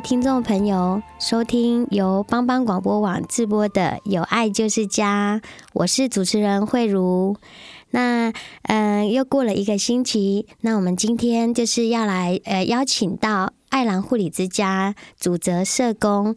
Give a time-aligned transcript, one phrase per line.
[0.00, 5.40] 听众朋友收听由帮帮广播网直播的《有爱就是家》，
[5.72, 7.36] 我是主持人慧茹。
[7.90, 8.32] 那
[8.62, 16.34] 嗯、又过了一个星期，那我们今天就是要来呃邀请到爱兰护理之家主责社工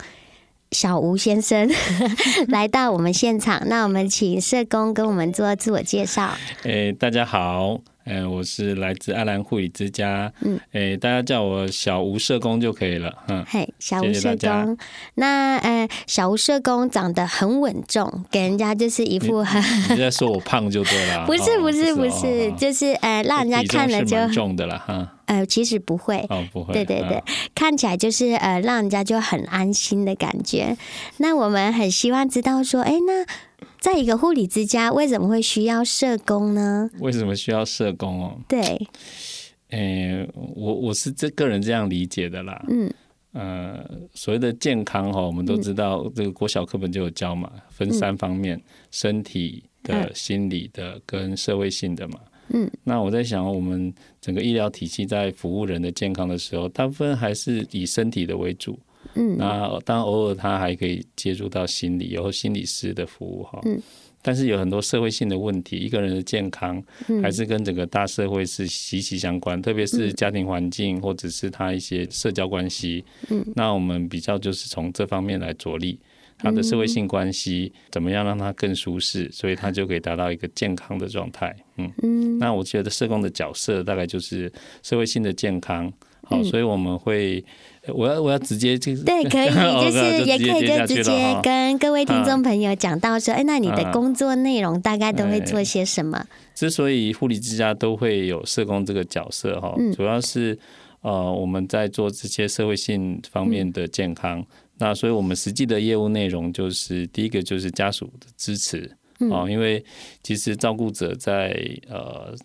[0.71, 1.69] 小吴先生
[2.49, 3.61] 来到我们现场。
[3.67, 6.31] 那我们请社工跟我们做自我介绍。
[6.63, 7.79] 诶，大家好。
[8.05, 10.31] 嗯，我是来自爱兰护理之家。
[10.41, 13.13] 嗯，哎，大家叫我小吴社工就可以了。
[13.27, 14.77] 嗯，嘿，小吴社工。
[15.15, 19.93] 那呃，小吴社工长得很稳重，给人家就是一副很你……
[19.95, 21.25] 你在说我胖就对了。
[21.27, 25.07] 不是不是不是，就是呃，让人家看了就很重的了哈。
[25.25, 26.25] 呃，其实不会。
[26.29, 26.73] 哦，不会。
[26.73, 27.23] 对对对，
[27.55, 30.75] 看起来就是呃，让人家就很安心的感觉。
[31.17, 33.25] 那我们很希望知道说，哎，那。
[33.81, 36.87] 在一个护理之家，为什么会需要社工呢？
[36.99, 38.39] 为什么需要社工哦？
[38.47, 38.61] 对，
[39.69, 42.63] 诶、欸，我我是这个人这样理解的啦。
[42.69, 42.93] 嗯，
[43.31, 43.83] 呃，
[44.13, 52.19] 所谓的健康哈，我们都知道，这个国小课本就有教嘛，分三方面：嗯、身体的、心理的跟社会性的嘛。
[52.49, 58.77] 嗯，那我在想，我们整个医疗体系在服务人的健康的时候，大部分还是以身体的为主。
[59.15, 63.59] 嗯，那当然偶尔他还可以接触到心理，有心理师的服务哈。
[63.65, 63.81] 嗯，
[64.21, 66.81] 但是有很多社会性的问题，一个人的健康
[67.21, 73.03] 还是跟整个大社会是息息相关，特别是家庭环境或者是他一些社交关系。
[73.29, 75.99] 嗯，那我们比较就是从这方面来着力，
[76.37, 81.55] 他的社会性关系怎么样让他更舒适，所以他就可以达到一个健康的状态。
[81.77, 84.51] 嗯嗯，那我觉得社工的角色大概就是
[84.83, 85.91] 社会性的健康。
[86.23, 87.43] 好，所以我们会。
[87.87, 96.25] 我要我要直接 就是对，可以就是也可以就直接跟各位听众朋友讲到说，哎，那你的工作内容大概都会做些什么？
[96.53, 100.57] 之所以护理之家都会有社工这个角色哈，主要是
[101.01, 104.45] 呃我们在做这些社会性方面的健康。
[104.77, 108.89] 那所以我们实际的业务内容就是第一个就是家属的支持
[109.31, 109.83] 啊，因为
[110.23, 111.55] 其实照顾者在
[111.89, 112.35] 呃。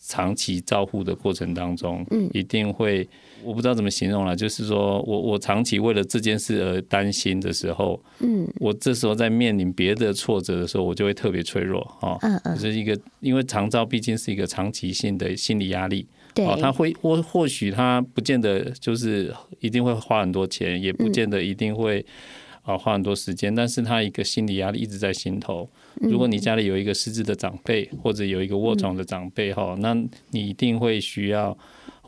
[0.00, 3.06] 长期照护的过程当中，嗯，一定会，
[3.42, 22.04] 我不知道怎么形容了，就是说我我长期为了这件事而担心的时候，嗯，我这时候在面临别的挫折的时候，我就会特别脆弱，哈，嗯嗯，就是一个，因为长照毕竟是一个长期性的心理压力，对，他会或或许他不见得就是一定会花很多钱，也不见得一定会。
[22.62, 25.66] 啊，花很多时间，但是他一个心理压力一直在心头。
[26.02, 29.94] 如果你家里有一个失智的长辈，或者有一个卧床的长辈哈，那
[30.32, 31.56] 你一定会需要，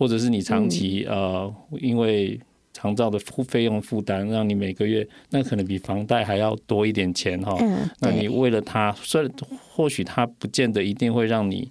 [0.01, 2.41] 或者是你长期呃，因为
[2.73, 7.55] 长照的付费用负担，让你每个月那可能比房贷还要多一点钱哈。
[7.99, 9.31] 那你为了他，虽然
[9.75, 11.71] 或许他不见得一定会让你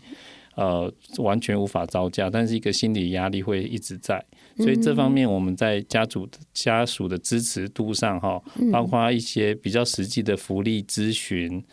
[0.60, 4.24] 呃完全无法招架，但是一个心理压力会一直在。
[4.58, 8.42] 所以这方面我们在家属家属的支持度上哈，
[8.74, 11.64] 包括一些比较实际的福利咨询，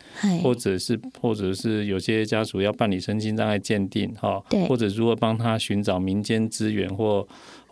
[0.41, 7.27] 或者是或者是有些家属要办理身心障碍鉴定哈，或者如何帮他寻找民间资源或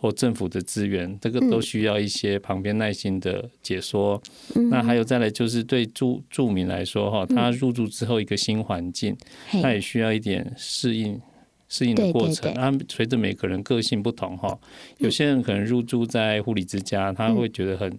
[0.06, 4.22] 或政府的资源，这个都需要一些旁边耐心的解说。
[4.70, 9.16] 那还有再来就是对住住民来说哈，他入住之后一个新环境，
[9.60, 11.20] 他也需要一点适应。
[11.68, 14.56] 适应的过程，啊，随着每个人个性不同哈，
[14.98, 17.92] 有些人可能入住在护理之家，他会觉得很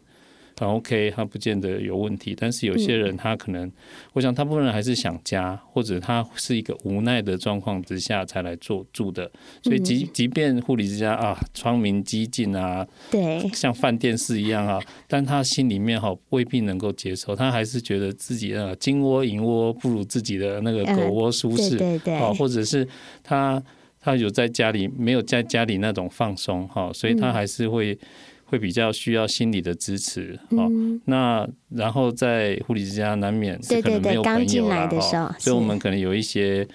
[0.59, 2.35] 很 OK，他不见得有问题。
[2.35, 3.71] 但是有些人他可能，嗯、
[4.13, 9.29] 我想大部分人还是想家，或者他是一个无奈的状况之下才来做住的。
[9.63, 22.87] 所以即即便护理之家啊，窗明几净啊，对，像饭店式一样啊，但他心里面哈未必能够接受，他还是觉得自己啊金窝银窝不如自己的那个狗窝舒适，嗯、对对对，啊，或者是
[23.23, 23.61] 他
[23.99, 27.97] 他有在家里没有在家里那种放松哈，所以他还是会。
[28.47, 36.65] 嗯会比较需要心理的支持，好、嗯，那然后在护理之家难免是可能没有朋友啦，哈，所以我们可能有一些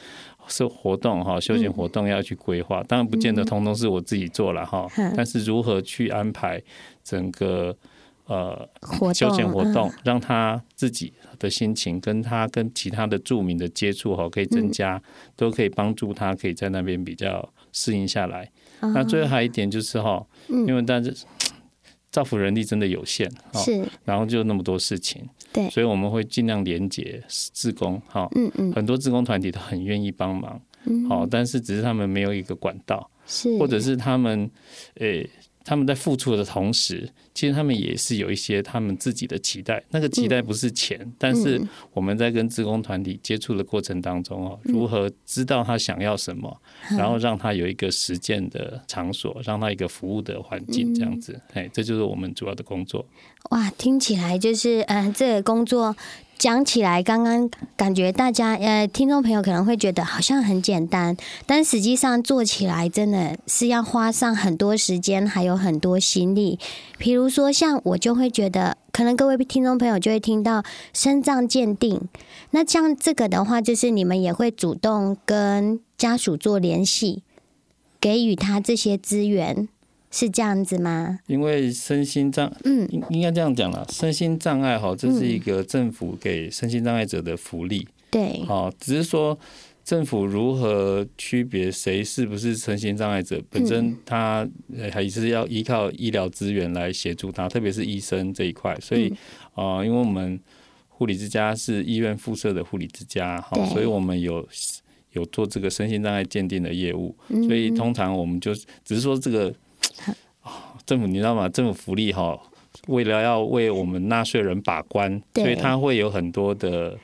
[0.48, 4.86] 是活动哈，休闲活动要去规划，当然不见得通通是我自己做了哈，
[5.16, 6.62] 但是如何去安排
[7.02, 7.74] 整个
[8.26, 8.68] 呃
[9.14, 15.02] 休闲活动，让他自己的心情跟他跟其他的著名的接触哈可以增加，
[15.34, 18.50] 都可以帮助他可以在那边比较适应下来。
[18.80, 21.16] 那最后还有一点就是哈，因为但是。
[22.12, 34.48] 造福人力真的有限，是，然后就那么多事情，对，所以我们会尽量连接自工，哈，嗯嗯，很多自工团体都很愿意帮忙，嗯，好，但是只是他们没有一个管道，是，或者是他们，
[34.96, 35.28] 诶。
[35.64, 39.82] 他们在付出的同时，其实他们也是有一些他们自己的期待。
[39.90, 41.60] 那个期待不是钱，嗯、但是
[41.92, 46.60] 我们在跟职工团体接触的过程当中哦，嗯、如何知道他想要什么，
[46.90, 53.06] 嗯、然后让他有一个实践的场所，让他一个服务的环境，这样子，哎、嗯，这就是我们主要的工作。
[53.50, 55.96] 哇，听起来就是，嗯、呃，这个工作。
[56.42, 61.16] 讲起来，刚刚感觉大家呃，听众朋友可能会觉得好像很简单，
[61.46, 66.58] 但实际上做起来真的是要花上很多时间，还有很多心力。
[66.98, 72.08] 比如说，像我就会觉得，可能各位听众朋友就会听到身障鉴定，
[72.50, 77.22] 那像这个的话，就是你们也会主动跟家属做联系，
[78.00, 79.68] 给予他这些资源。
[80.12, 81.18] 是这样子吗？
[81.26, 89.36] 因为身心障，嗯，应应该这样讲了，身心障碍哈，这是一个政府给身心障碍者的福利，对，好，只是说
[89.82, 94.46] 政府如何区别谁是不是身心障碍者，本身他
[94.92, 99.10] 还是要依靠医疗资源来协助他，特别是医生这一块，所以
[99.54, 100.38] 啊，因为我们
[100.90, 104.46] 护理之家是医院附设的护理之家，好，所以我们有
[105.12, 107.16] 有做这个身心障碍鉴定的业务，
[107.46, 108.54] 所以通常我们就
[108.84, 109.50] 只是说这个。
[110.84, 111.48] 政府你知道吗？
[111.48, 112.38] 政府福利哈，
[112.88, 116.98] 为了要为我们纳税人把关，所以他会有很多的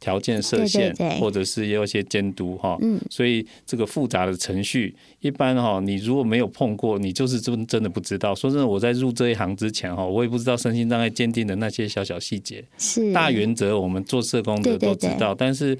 [0.00, 2.78] 条件设限，或者是有一些监督哈。
[3.10, 8.34] 所以这个复杂的程序，一般哈，你如果没有碰过，你就是真真的不知道。
[8.34, 12.64] 说真的，我在入这一行之前哈，我也不知道身心障碍鉴定的那些小小细节。
[12.78, 15.78] 是大原则，我们做社工的都知道，但是。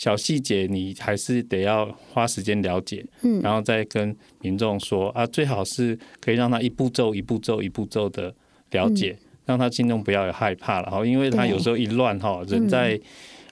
[0.00, 8.34] 小细节你还是得要花时间了解，嗯，然后再跟民众说啊，最好是可以让他一步骤一步骤一步骤的
[8.70, 12.98] 了解，嗯、让他心中不要有害怕了哈，因为他有时候一乱哈，人在。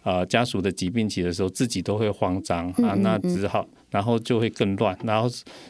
[0.05, 5.29] 呃，家属的疾病期的时候，自己都会慌张啊，那只好，然后就会更乱，然后，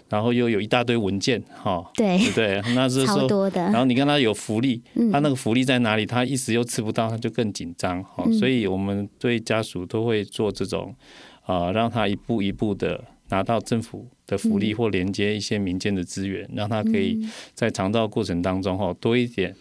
[0.08, 2.18] 然后又有一大堆文件，哈，对。
[2.34, 6.04] 对，那是说，然后你看他有福利，他那个福利在哪里？
[6.04, 10.94] 他一时又吃不到，他就更紧张，哈，所以我们对家属都会做这种，
[11.44, 17.18] 啊，让他一步一步的拿到政府的福利或连接一些民间的资源，让他可以
[17.54, 19.56] 在长照过程当中，哈，多一点。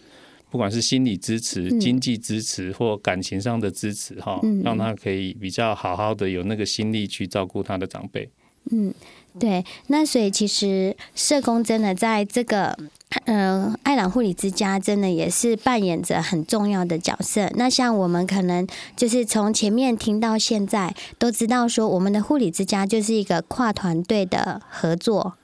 [0.50, 8.30] 不管是心理支持、经济支持或感情上的支持，哈、嗯，让他可以比较好好的有那个心力去照顾他的长辈。
[8.70, 8.92] 嗯，
[9.38, 9.64] 对。
[9.86, 12.76] 那所以其实社工真的在这个，
[13.24, 17.50] 嗯、呃，爱朗护理之家真的也是扮演着很重要的角色。
[17.56, 25.34] 那像我们可能就是从前面听到现在，都知道说我们的护理之家就是一个跨团队的合作。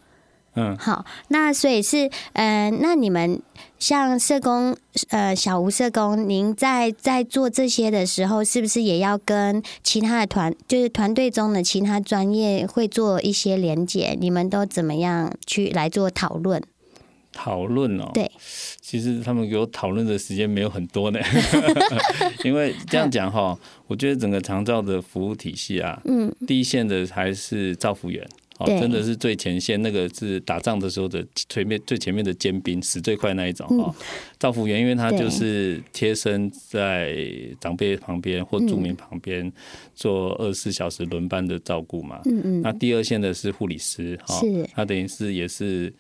[0.57, 3.41] 嗯，好，那所以是，呃，那你们
[3.79, 4.77] 像社工，
[5.09, 14.17] 呃，小吴社工，您在在做这些的时候，是不是也要跟其他的团，就是团队中的其他专业会做一些连接？
[14.21, 16.63] 你们都怎么样去来做讨论？
[17.33, 18.31] 讨论哦，对，
[18.81, 21.19] 其实他们给我讨论的时间没有很多呢，
[22.45, 23.59] 因为这样讲哈，
[23.89, 28.25] 我觉得整个长照的服务体系啊，嗯，第一线的还是照服员。
[28.59, 33.95] 哦，真的是最前线，那个是打仗的时候的前面最前面的尖兵，死最快那一种哦。
[34.39, 37.17] 照服员，因为他就是贴身在
[37.61, 39.53] 长辈旁边或住民旁边
[39.95, 42.21] 做二十四小时轮班的照顾嘛。
[42.27, 42.63] 嗯嗯。
[42.63, 44.41] 那第二线的是护理师，哈，
[44.75, 45.93] 他等于是也是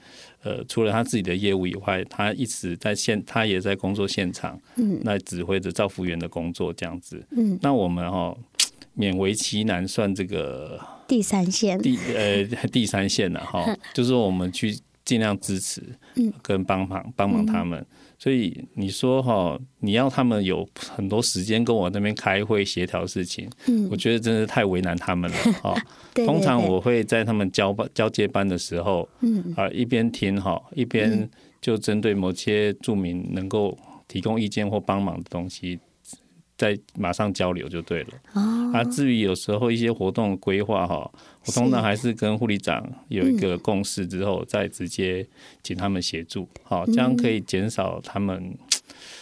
[0.42, 7.20] 呃，除了他自己的业务以外，他一直在现，他也在工作现场，嗯，来指挥着照服员的工作这样子。
[7.30, 7.58] 嗯。
[7.60, 8.36] 那我们哈。
[8.96, 15.82] 勉为其难算这个第三线，第呃第三线了哈， 就是我们去尽量支持，
[16.42, 17.84] 跟帮忙帮忙他们。
[18.18, 23.50] 所以你说哈，你要他们有很多时间跟我那边开会协调事情，
[23.90, 25.74] 我觉得真的太为难他们了 哈。
[26.14, 31.28] 通常我会在他们交班交接班的时候，嗯啊一边听哈，一边
[31.60, 33.76] 就针对某些著名能够
[34.08, 35.78] 提供意见或帮忙的东西。
[36.64, 38.08] 再马上交流就对了。
[38.32, 38.70] 哦。
[38.72, 41.10] 啊，至于有时候一些活动规划哈，
[41.46, 45.26] 我通常还是跟护理长有一个共识之后，再直接
[45.62, 46.48] 请他们协助。
[46.62, 48.56] 好，这样可以减少他们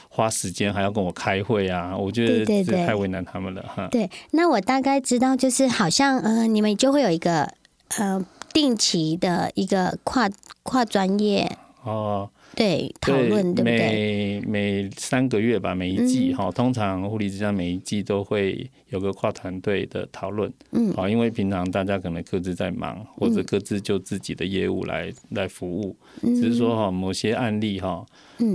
[0.08, 1.96] 花时间还要跟我开会啊。
[1.96, 3.88] 我觉得这太为难他们了哈。
[3.90, 7.52] 对，那我大概知道，就是好像呃，你们就会有一个
[7.98, 10.30] 呃定期的一个跨
[10.62, 11.50] 跨专业
[11.82, 12.30] 哦。
[12.54, 14.40] 对，讨论对不对？
[14.40, 20.52] 每每三个月吧，每一季哈、嗯，通常护理之家每一季都会有个跨团队的讨论。
[20.72, 25.96] 嗯，好，因为平常大家可能各自在忙，或者各自就自己的业务来、嗯、来服务。
[26.20, 28.04] 只是说哈，某些案例哈，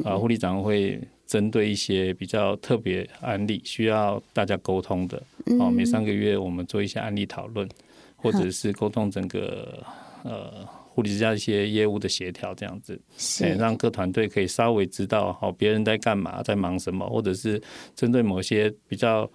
[0.05, 5.21] 啊，护理长会针对一些比较特别案例，需要大家沟通的。
[5.57, 7.67] 好，每三个月我们做一些案例讨论，
[8.15, 9.83] 或者是沟通整个
[10.23, 10.67] 呃。
[10.97, 12.99] 护理之家一些业务的协调，这样子，
[13.43, 17.61] 哎，让各团队可以稍微知道，好，别人在干嘛，在忙什么，或者是
[17.95, 19.29] 针对某些比较，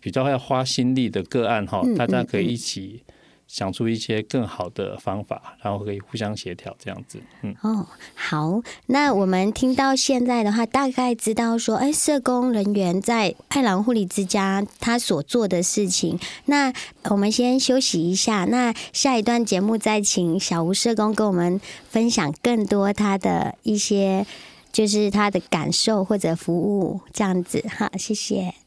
[0.00, 3.02] 比较要花心力的个案，哈，大家可以一起。
[3.52, 7.20] 想出一些更好的方法，然后可以互相协调，这样子。
[7.42, 16.18] 嗯，哦，好，那我们听到现在的话，大概知道说，哎，社工人员在爱朗护理之家他所做的事情。
[16.46, 16.72] 那
[17.10, 24.24] 我们先休息一下，那下一段节目再请小吴社工跟我们分享更多他的一些，
[24.72, 27.62] 就是他的感受或者服务这样子。
[27.68, 28.61] 好，谢谢。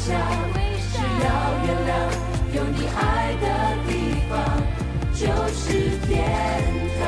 [0.00, 0.08] 笑，
[0.92, 1.28] 只要
[1.66, 1.92] 原谅，
[2.54, 2.98] 有你爱
[3.42, 3.44] 的
[3.86, 3.90] 地
[4.30, 4.32] 方
[5.12, 5.20] 就
[5.52, 5.62] 是
[6.06, 6.08] 天
[6.96, 7.00] 堂。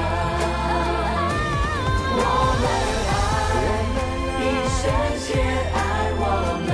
[2.14, 2.20] 我
[2.60, 2.64] 们
[3.08, 3.14] 爱，
[4.36, 4.40] 比
[4.76, 4.80] 圣
[5.24, 5.26] 洁
[5.72, 5.76] 爱
[6.20, 6.22] 我
[6.66, 6.70] 们，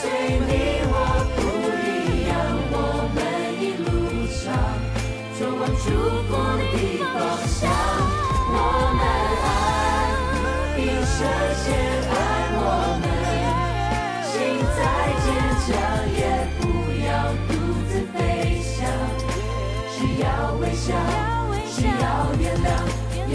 [0.48, 0.50] 你
[0.88, 0.94] 我
[1.36, 1.38] 不
[1.84, 1.86] 一
[2.30, 2.32] 样。
[2.72, 2.74] 我
[3.14, 3.16] 们
[3.60, 3.86] 一路
[4.32, 4.44] 上，
[5.38, 5.86] 走往祝
[6.26, 6.62] 福的
[7.12, 7.14] 梦。
[7.46, 7.60] 像
[8.48, 8.56] 我
[8.96, 9.00] 们
[9.44, 9.46] 爱，
[10.74, 11.18] 比圣
[11.64, 11.66] 洁
[12.10, 12.14] 爱
[12.56, 12.58] 我
[12.94, 12.95] 们。
[15.26, 15.74] 坚强
[16.14, 16.20] 也
[16.60, 16.62] 不
[17.04, 17.10] 要
[17.48, 17.50] 独
[17.88, 18.16] 自飞
[18.62, 18.86] 翔，
[19.90, 20.24] 需要
[20.60, 20.94] 微笑，
[21.66, 22.66] 需要原谅，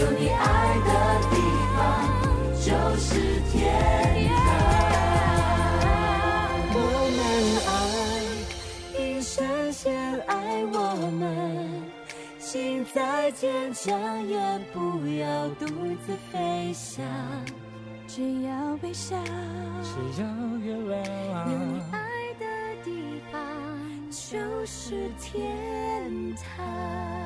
[0.18, 0.40] 你爱
[0.86, 0.90] 的
[1.30, 1.32] 地
[1.76, 1.76] 方
[2.64, 3.02] 就是
[3.50, 3.52] 天
[4.30, 4.40] 堂。
[6.74, 6.76] 我
[7.18, 7.20] 们
[7.68, 9.84] 爱，一生先
[10.26, 10.76] 爱我
[11.10, 11.20] 们
[12.38, 14.38] 心再坚强也
[14.72, 15.66] 不要独
[16.06, 17.04] 自飞翔。
[18.14, 19.16] 只要微笑，
[19.82, 20.28] 只要
[20.58, 21.98] 月亮，有你爱
[22.38, 22.44] 的
[22.84, 23.40] 地方
[24.10, 27.21] 就是天堂。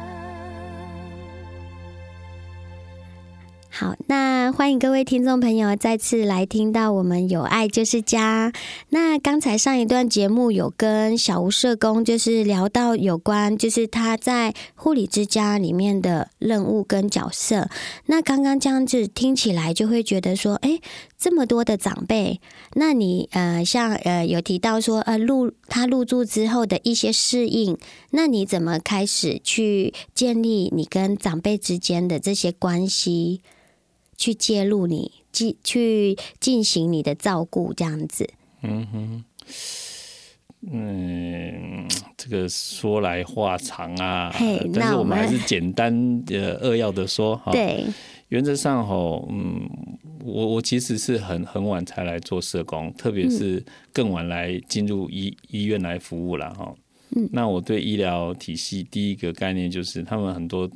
[3.78, 8.50] 好，那欢迎各位听众朋友再次来听到我们有爱就是家。
[8.88, 17.68] 那刚才上一段节目有跟小吴社工就是聊到有关，就是他在护理之家里面的任务跟角色。
[18.06, 20.80] 那刚刚这样子听起来就会觉得说，哎，
[21.18, 22.40] 这么多的长辈，
[22.76, 27.76] 那你呃，像呃有提到说呃入他入住之后的一些适应，
[28.12, 33.42] 那你怎么开始去建立你跟长辈之间的这些关系？
[34.16, 38.28] 去介入你进去进行你的照顾这样子，
[38.62, 39.24] 嗯哼，
[40.72, 44.34] 嗯，这个说来话长啊，
[44.74, 47.52] 但是我们还是简单的扼要的说哈。
[47.52, 47.84] 对，
[48.28, 48.94] 原则上哈，
[49.28, 49.68] 嗯，
[50.24, 56.74] 我我其实是很很晚才来做社工，特别是更晚来进入医医院来服务了哈。
[57.10, 60.68] 嗯，那我对医疗体系第一个概念就是他们很多。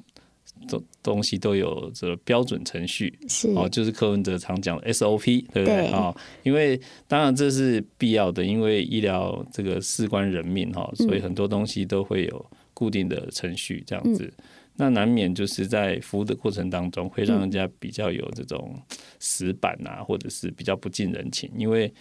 [0.69, 6.15] 东东西都有这个标准程序，是哦，就是柯文哲常讲的 SOP，对不对啊？
[6.43, 14.25] 因为当然这是必要的，因为医疗这个事关人命哈，所以很多东西都会有固定的程序这样子。
[14.39, 14.45] 嗯、
[14.77, 18.75] 那难免就是在服务的过程当中，会让人家比较有这种
[19.19, 21.51] 死板啊，或者是比较不近人情。
[21.57, 21.93] 因为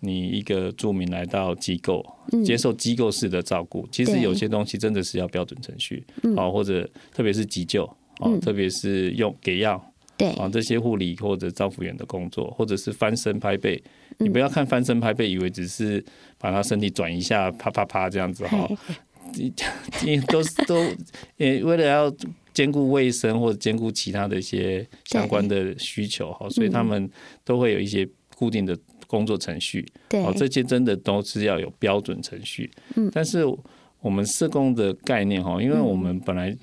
[0.00, 2.04] 你一个住民来到机构，
[2.44, 7.88] 接受机构式的照顾，其实有些东西真的是要标准程序，好，或者特别是急救。
[8.20, 10.28] 哦，特别是用给药，对。
[10.34, 13.82] 啊，这些护理或者照护员的工作，或者是翻身拍背，
[14.18, 16.04] 你不要看翻身拍背，以为只是
[16.38, 18.70] 把他身体转一下，啪啪啪这样子哈，
[19.34, 19.52] 你
[20.04, 20.84] 你都是都，
[21.36, 22.14] 也为了要
[22.52, 27.10] 兼顾卫生或者兼顾其他的一些相关的需求哈，所以他们
[27.44, 33.44] 都会有一些固定的工作程序，对，哦，这些真的都是要有标准程序，嗯，但是
[34.00, 36.56] 我们社工的概念哈，因为我们本来。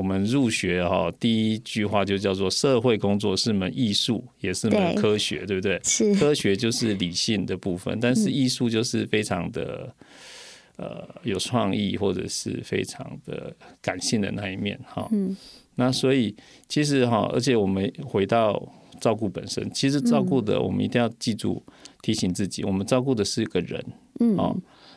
[0.00, 5.80] 我们入学哈，第一句话就叫做社会工作是门艺术，也是门科学，对，对不对？
[5.84, 9.94] 是科学就是理性的部分，但是艺术就是非常的、
[10.78, 15.06] 嗯、呃有创意或者是非常的感性的那一面哈。
[15.12, 15.36] 嗯，
[15.74, 16.34] 那所以
[16.66, 18.66] 其实哈，而且我们回到
[19.02, 21.62] 照顾本身，其实照顾的我们一定要记住
[22.00, 23.84] 提醒自己，我们照顾的是一个人，
[24.20, 24.56] 嗯，哦，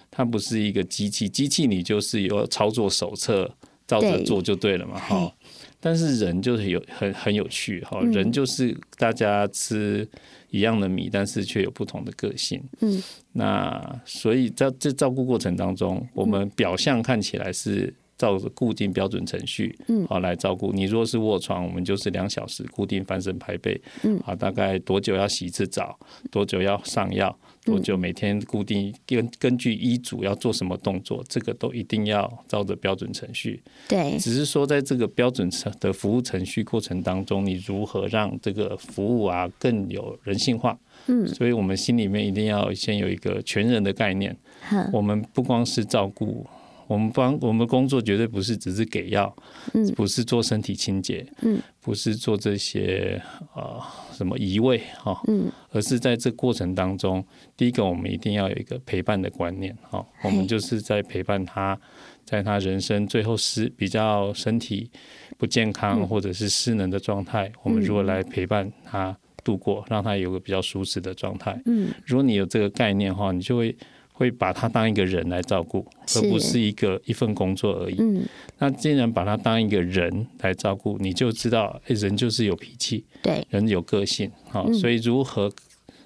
[0.10, 3.54] 它不是一个机器，机器你就是有操作手册。
[4.02, 5.34] 照着做就对了嘛，哈。
[5.80, 8.00] 但是人就是有很很有趣，哈。
[8.02, 10.08] 人就是大家吃
[10.50, 12.64] 一样的米，但是却有不同的个性。
[12.80, 13.04] 嗯。
[13.34, 20.84] 那所以在这照顾过程当中，我们表象看起来是照着固定标准程序，嗯，好来照顾你。
[20.84, 26.00] 如果是卧床，我们就是两小时固定翻身拍背，嗯，啊，大概多久要洗一次澡，
[26.32, 27.38] 多久要上药。
[27.66, 33.62] 多久每天固定根根据医嘱要做什么动作，这个都一定要照着标准程序。
[33.88, 40.78] 对，只是说在这个标准程的服务程序过程当中，你如何让这个服务啊更有人性化？
[41.08, 44.36] 嗯，所以我们心里面一定要先有一个全人的概念。
[44.72, 46.46] 嗯，我们不光是照顾。
[46.94, 49.36] 我们帮我们工作绝对不是只是给药，
[49.74, 53.20] 嗯，不是做身体清洁，嗯，不是做这些
[53.56, 57.26] 呃什么移位哈，嗯，而是在这过程当中，
[57.58, 61.76] 第一个我们一定要有一个陪伴的观念哈，我们就是在陪伴他，
[62.24, 64.92] 在他人生最后失比较身体
[65.36, 73.76] 不健康或者是失能的状态，我们如何来陪伴他度过，让他有个比较舒适的状态，嗯，如果你有这个概念的话，你就会。
[74.14, 77.96] 会把他当一个人来照顾，而不是一个一份工作而已。
[78.00, 78.24] 嗯，
[78.60, 85.52] 那既然把他当一个人来照顾，你就知道，哎，人就是有脾气，对，人有个性，好，所以如何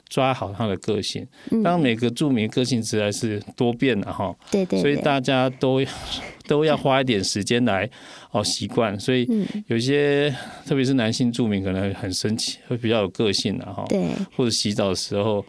[0.09, 1.27] 抓好他的个性？
[1.51, 5.81] 嗯、当然，每个著名个性实在是多变的哈，对，对对，所以大家都
[6.47, 7.89] 都要花一点时间来
[8.31, 8.97] 哦习惯。
[8.97, 9.27] 所以
[9.67, 10.33] 有些，
[10.65, 15.45] 特别是男性著名可能很生气，会比较有个性的哈，对，或者洗澡的时候，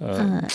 [0.00, 0.18] 呃。
[0.18, 0.48] 嗯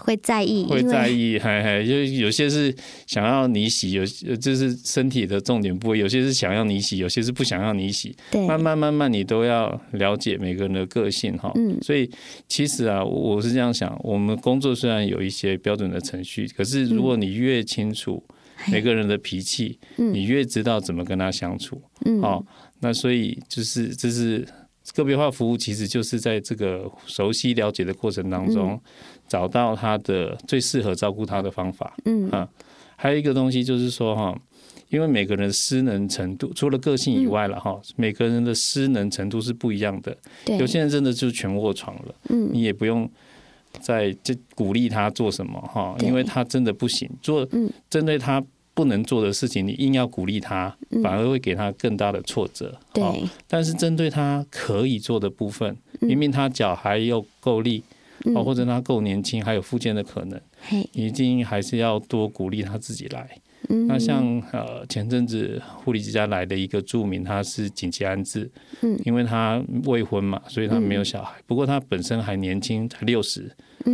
[0.00, 2.72] 会在意，会在意，还还， 就有些是
[3.04, 8.14] 想要你洗，有就是身体的重点部位，有些是想要你洗，有些是不想要你洗。
[8.30, 11.50] 对，慢慢慢慢，你都要了解每个人的个性哈。
[11.56, 12.08] 嗯，所以
[12.46, 18.22] 其实啊，我是这样想，我们工作虽然有一些标准的程序，可是如果你越清楚
[18.70, 21.82] 每个人的脾气，嗯，你越知道怎么跟他相处。
[22.04, 22.46] 嗯，好，
[22.78, 24.46] 那所以就是这是
[24.94, 28.72] 个别化服务，其实就是在这个熟悉了解的过程当中。
[28.72, 28.80] 嗯。
[29.28, 32.30] 找到他的最适合照顾他的方法，嗯。
[32.30, 32.48] 啊，
[32.96, 34.34] 还有一个东西就是说哈，
[34.88, 40.16] 因为每个人的失能程度，除了个性以外了哈，每个人的失能程度是不一样的。
[40.46, 43.06] 对，有些人真的就全卧床了，嗯，你也不用
[43.80, 47.06] 再就鼓励他做什么哈，因为他真的不行。
[47.20, 47.46] 做，
[47.90, 48.42] 针对他
[48.78, 52.78] 不能做的事情，你硬要鼓励他，反而会给他更大的挫折。
[52.94, 53.02] 对，
[53.48, 57.82] 但是针对他可以做的部分，明明他脚还有够力。
[58.34, 60.40] 哦，或者他够年轻，还有复健的可能，
[60.92, 63.40] 一定还是要多鼓励他自己来。
[63.86, 68.50] 那像呃前阵子护理之家来的一个住民，他是紧急安置，
[69.04, 71.34] 因为他未婚嘛，所以他没有小孩。
[71.46, 73.50] 不过他本身还年轻，才六十。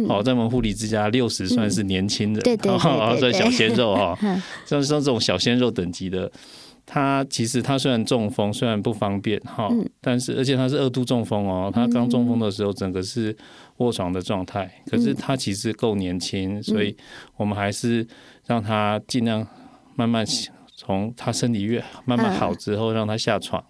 [0.08, 2.78] 哦，在我们护理之家六十算是年轻人，对对对，
[3.20, 4.18] 算小鲜肉哈
[4.64, 6.30] 像像这种小鲜肉等级的。
[6.86, 9.70] 他其实他虽然中风，虽然不方便哈，
[10.02, 11.70] 但是而且他是二度中风哦。
[11.74, 13.34] 他刚中风的时候，整个是
[13.78, 14.70] 卧床的状态。
[14.90, 16.94] 可是他其实够年轻，所以
[17.38, 18.06] 我们还是
[18.46, 19.46] 让他尽量
[19.96, 20.24] 慢慢
[20.76, 23.64] 从他身体越慢慢好之后，让他下床。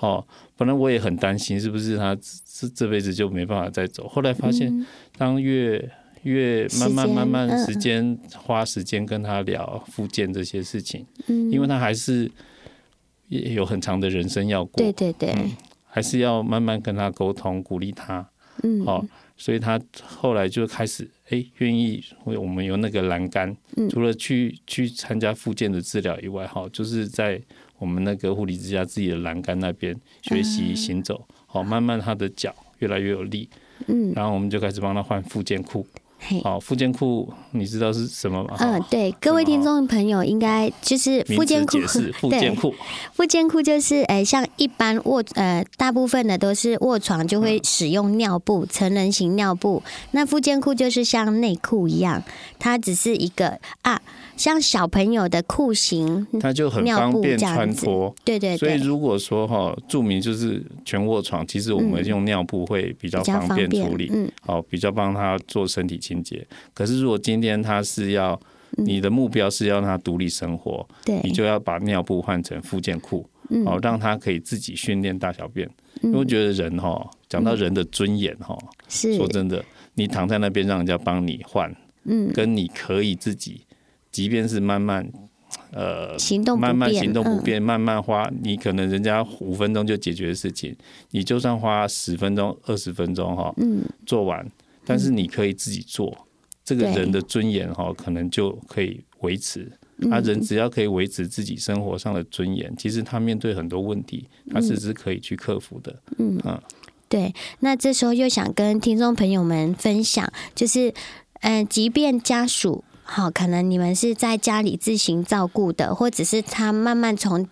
[0.00, 0.24] 哦，
[0.56, 4.06] 本来我也很担心，是不是他这这辈子就没办法再走？
[4.06, 4.86] 后来发现，
[5.16, 5.90] 当越
[6.22, 12.30] 越慢慢慢慢时间花时间跟他聊复健这些事情，嗯，因为他还是
[13.28, 15.34] 也有很长的人生要过，对对对，
[15.86, 18.28] 还是要慢慢跟他沟通，鼓励他，
[18.62, 19.04] 嗯，好，
[19.40, 23.56] 所以他后来就开始哎愿意为我们有那个栏杆，
[23.88, 27.40] 除了去去参加复健的治疗以外，哈，就是在
[27.78, 33.48] 我们那个护理之家自己的栏杆那边学习行走，好，慢慢他的脚越来越有力，
[33.86, 35.86] 嗯，然后我们就开始帮他换复健裤。
[36.42, 38.56] 好，复健裤你知道是什么吗？
[38.60, 41.78] 嗯，对，各位听众朋友应该就是复健裤。
[42.20, 42.74] 复健裤，
[43.12, 49.82] 复健裤就是，哎，像一般卧呃，大部分的都是卧床就会使用尿布，成人型尿布。
[50.12, 52.22] 那复健裤就是像内裤一样，
[52.58, 54.00] 它只是一个啊。
[54.36, 58.14] 像小朋友的裤型，它就很方便穿脱。
[58.24, 58.56] 对对对。
[58.56, 66.44] 所以如果说哈，著名就是全卧床，其实我们用尿布会比较方便处理，嗯，好，比较帮他做身体清洁。
[66.74, 68.38] 可是如果今天他是要
[68.78, 73.28] 你的目标是要让他独立生活，对，你就要把尿布换成附件裤，
[73.64, 75.68] 好，让他可以自己训练大小便。
[76.02, 78.56] 因为我觉得人哈，讲到人的尊严哈，
[78.88, 79.62] 是说真的，
[79.94, 81.70] 你躺在那边让人家帮你换，
[82.04, 83.62] 嗯，跟你可以自己。
[84.10, 85.08] 即便是慢慢，
[85.72, 90.74] 呃，行动慢慢行动不便，慢慢花，你可能人家五分钟就解决的事情，
[91.10, 94.44] 你就算花十分钟、二十分钟哈，嗯，做完，
[94.90, 96.26] 但是你可以自己做，
[96.64, 99.70] 这个人的尊严哈，可能就可以维持。
[100.10, 106.02] 他人只要可以维持自己生活上的尊严，其实他面对很多问题，他是是可以去克服的。
[106.18, 106.40] 嗯，
[107.08, 107.32] 对。
[107.60, 110.92] 那这时候又想跟听众朋友们分享，就是，
[111.42, 112.82] 嗯，即便家属。
[113.02, 117.46] 好，可能你们是在家里自行照顾的，或者是他慢慢从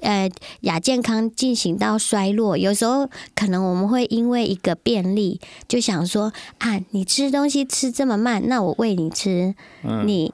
[0.00, 0.30] 呃
[0.60, 2.56] 亚健康进行到衰落。
[2.56, 9.54] 有时候可能我们会因为一个便利，就想说啊，你吃东西吃这么慢，那我喂你吃。
[9.82, 10.32] 嗯、你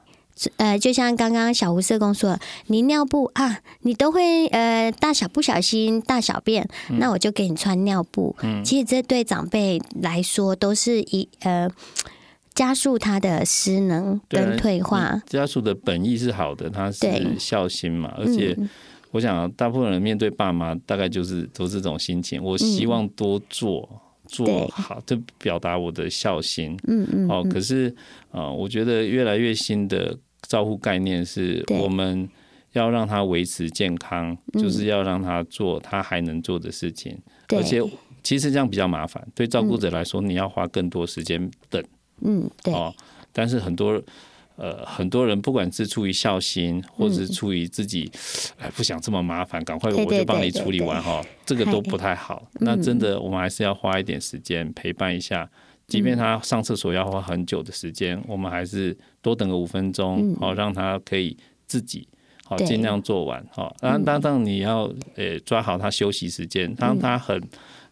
[0.56, 8.34] 呃，就像刚刚小胡社工说，你尿布啊，你都会呃大小不小心大小便，嗯、那我就给你穿尿布。
[8.42, 11.70] 嗯、其实这对长辈来说都是一呃。
[12.52, 15.22] 加速他的失能跟退化。
[15.24, 17.06] 家属的本意是好的，他是
[17.38, 18.54] 孝心嘛，而且
[19.10, 22.42] 我想大部分人面对爸妈，大概就是都是这种心情。
[22.42, 23.88] 我希望多做
[24.26, 26.78] 做好，就表达我的孝心。
[26.86, 27.28] 嗯嗯。
[27.28, 27.94] 哦，可是
[28.30, 32.28] 啊，我觉得越来越新的照护概念是，我们
[32.72, 37.18] 要让他维持健康，就是要让他做他还能做的事情。
[37.48, 37.82] 而且
[38.22, 41.82] 其实这样比较麻烦，对照顾者来说，你要花更多时间等。
[42.20, 42.72] 嗯，对。
[42.72, 42.94] 哦，
[43.32, 44.00] 但是很多
[44.56, 48.10] 呃很多人不管是出于孝心，或者是出于自己
[48.58, 52.46] 哎、嗯、不想这么麻烦，赶快我就帮你处理完哈，这个都不太好。
[52.60, 55.48] 那真的我们还是要花一点时间陪伴一下。
[55.86, 61.36] 即便他上厕所要花很久的时间，嗯、我们还是多等个五分钟，好、嗯、让他可以
[61.66, 62.06] 自己
[62.44, 63.44] 好尽量做完。
[63.50, 67.42] 哈，当当当你要呃抓好他休息时间，当他很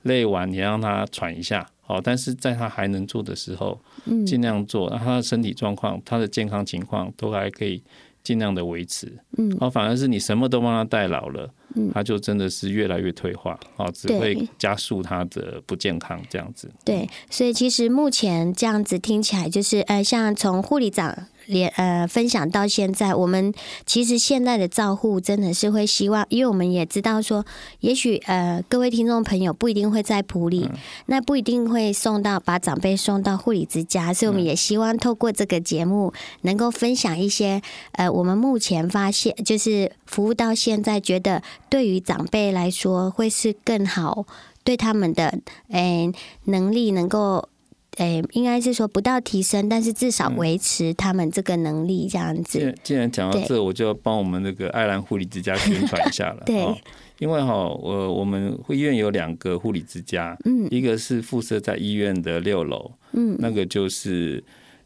[0.02, 1.68] 累完，你让他喘一下。
[1.88, 3.80] 好，但是在他还能做的时候，
[4.26, 7.82] 尽量做，那他的身体状况、他的健康情况都还可以
[8.22, 9.10] 尽量的维持。
[9.38, 11.50] 嗯，好，反而是你什么都帮他代劳了。
[11.94, 16.70] 他就真的是越来越退化，哦，只会加速他的不健康这样子。
[16.84, 21.26] 对，所以其实目前这样子听起来，就是呃，像从护理长。
[21.48, 23.52] 连呃，分享到现在，我们
[23.84, 27.44] 其实现在的照护真的是会希望，因为我们也知道说，
[27.80, 44.26] 也许呃，各位听众朋友不一定会在普里，嗯、那不一定会送到把长辈送到护理之家，所以我们也希望透过这个节目，能够分享一些呃，我们目前发现就是服务到现在，觉得对于长辈来说会是更好，
[44.62, 45.38] 对他们的
[45.70, 47.48] 诶、呃、能力能够。
[47.98, 52.60] 哎，应该是说不到提升，但是至少维持他们这个能力这样子。
[52.60, 56.42] 嗯、既然讲到这，我就要帮我们那个爱兰护理之家宣传一下了。
[56.46, 56.64] 对，
[57.18, 64.42] 因为哈，我我们医院有两个护理之家，嗯，一个是附设在医院的六楼，嗯，那个就是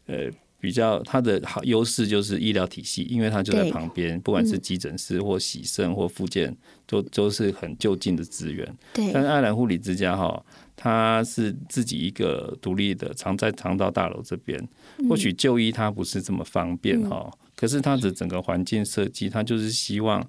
[0.07, 6.55] 呃比较它的好优势就是医疗体系，因为它就在旁边，不管是急诊室或洗肾或复健，
[6.87, 8.67] 都都是很就近的资源。
[8.91, 10.43] 对，但是爱兰护理之家哈。
[10.83, 14.61] 他是自己一个独立的，常在长道大楼这边。
[15.07, 20.21] 或许就医他不是这么方便哈，嗯、可是他的整个环境设计，他就是希望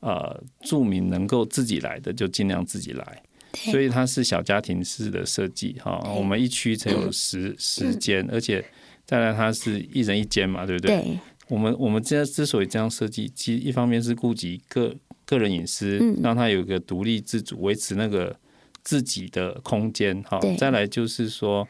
[0.00, 6.02] 呃住民能够自己来的就尽量自己来，所以他是小家庭式的设计哈。
[6.16, 8.64] 我们一区才有十十间，而且
[9.06, 10.96] 再来他是一人一间嘛，对不对？
[10.96, 14.92] 对我们我们这之所以这样设计，其实一方面是顾及个
[15.24, 18.36] 个人隐私，嗯、让他有一个独立自主，维持那个。
[18.84, 21.66] 自己的空间，哈，再来就是说，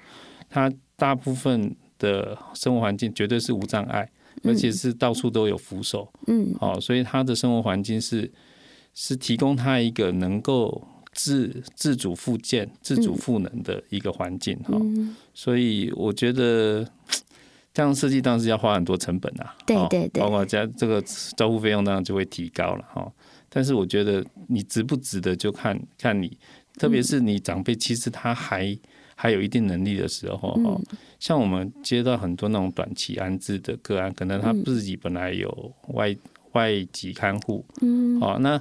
[0.51, 4.11] 他大部分的生活环境绝对是无障碍，
[4.43, 8.29] 而且是到处都有扶手，嗯，好，所以他的生活环境是
[8.95, 14.77] 是提供他一个能够自自主复健、自主赋能的一个环境，哈，
[15.33, 16.85] 所以我觉得
[17.73, 21.01] 这样设计当然是要花很多成本啊，对对对，包括加这个
[21.37, 23.13] 照护费用当然就会提高了，哈，
[23.49, 26.37] 但是我觉得你值不值得就看看你。
[26.77, 28.77] 特别是你长辈，其实他还
[29.15, 30.81] 还有一定能力的时候，哈，
[31.21, 36.15] 像我们接到很多那种短期安置的个案，可能他自己本来有外
[36.53, 38.61] 外籍看护，嗯，好，那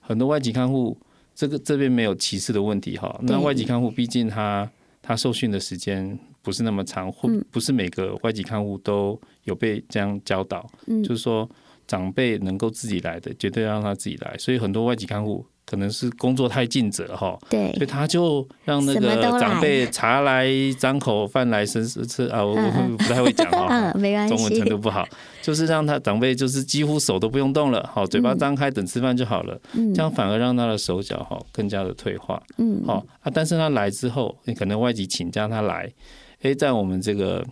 [0.00, 0.96] 很多外籍看护，
[1.34, 11.48] 这个这边没有歧视的问题，哈，那外籍看护毕竟他他受训的时间不是那么长，或不是每个外籍看护都有被这样教导，嗯，就是说
[11.86, 15.44] 长辈能够自己来的，绝对要让他自己来，所以很多外籍看护。
[15.66, 20.46] 可能是工作太尽责哈，对，所以他就让那个长辈茶来
[20.78, 22.54] 张口，饭来伸手吃啊，我
[22.98, 25.08] 不太会讲哈， 没关系，中文程度不好，
[25.40, 35.90] 就是让他长辈就是几乎手都不用动了，好，嘴巴张开等吃饭就好了，嗯，这样反而让他的手脚哈更加的退化，嗯，好啊，但是他来之后，你可能外籍请假他来，
[36.42, 37.42] 诶，在我们这个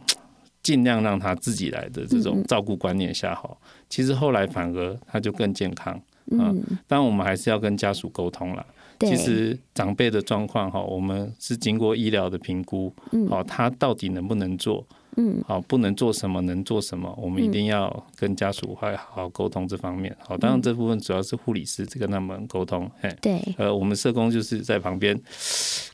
[0.62, 3.51] 尽量让他自己来的这种照顾观念下哈，
[3.88, 5.98] 其实后来反而他就更健康。
[6.31, 8.65] 嗯，当然我们还是要跟家属沟通了。
[8.99, 12.95] 对其实长辈的状况哈，我们是经过医疗的评估，
[13.29, 14.87] 好，他到底能不能做？
[15.17, 17.13] 嗯，好，不能做什么，能做什么？
[17.21, 20.17] 我们一定要跟家属会好好沟通这方面。
[20.21, 22.89] 好，当然这部分主要是护理师跟他们沟通。
[23.01, 25.21] 嘿，对，呃，我们社工就是在旁边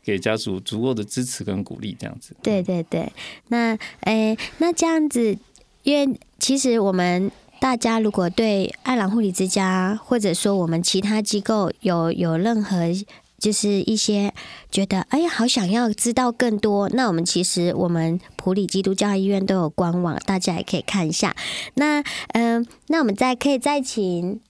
[0.05, 2.37] 给家属足够的支持跟鼓励，这样子。
[2.43, 3.11] 对对对，
[3.49, 5.37] 那哎，那这样子，
[5.83, 7.31] 因为其实我们。
[7.61, 12.87] 大家如果对爱朗护理之家，或者说我们其他机构有有任何
[13.39, 14.33] 就是一些
[14.71, 21.35] 觉得哎呀好想要知道更多，那我们其实我们普里基督教医院都有官网，大家也可以看一下。
[21.75, 24.41] 那嗯、那我们再可以再请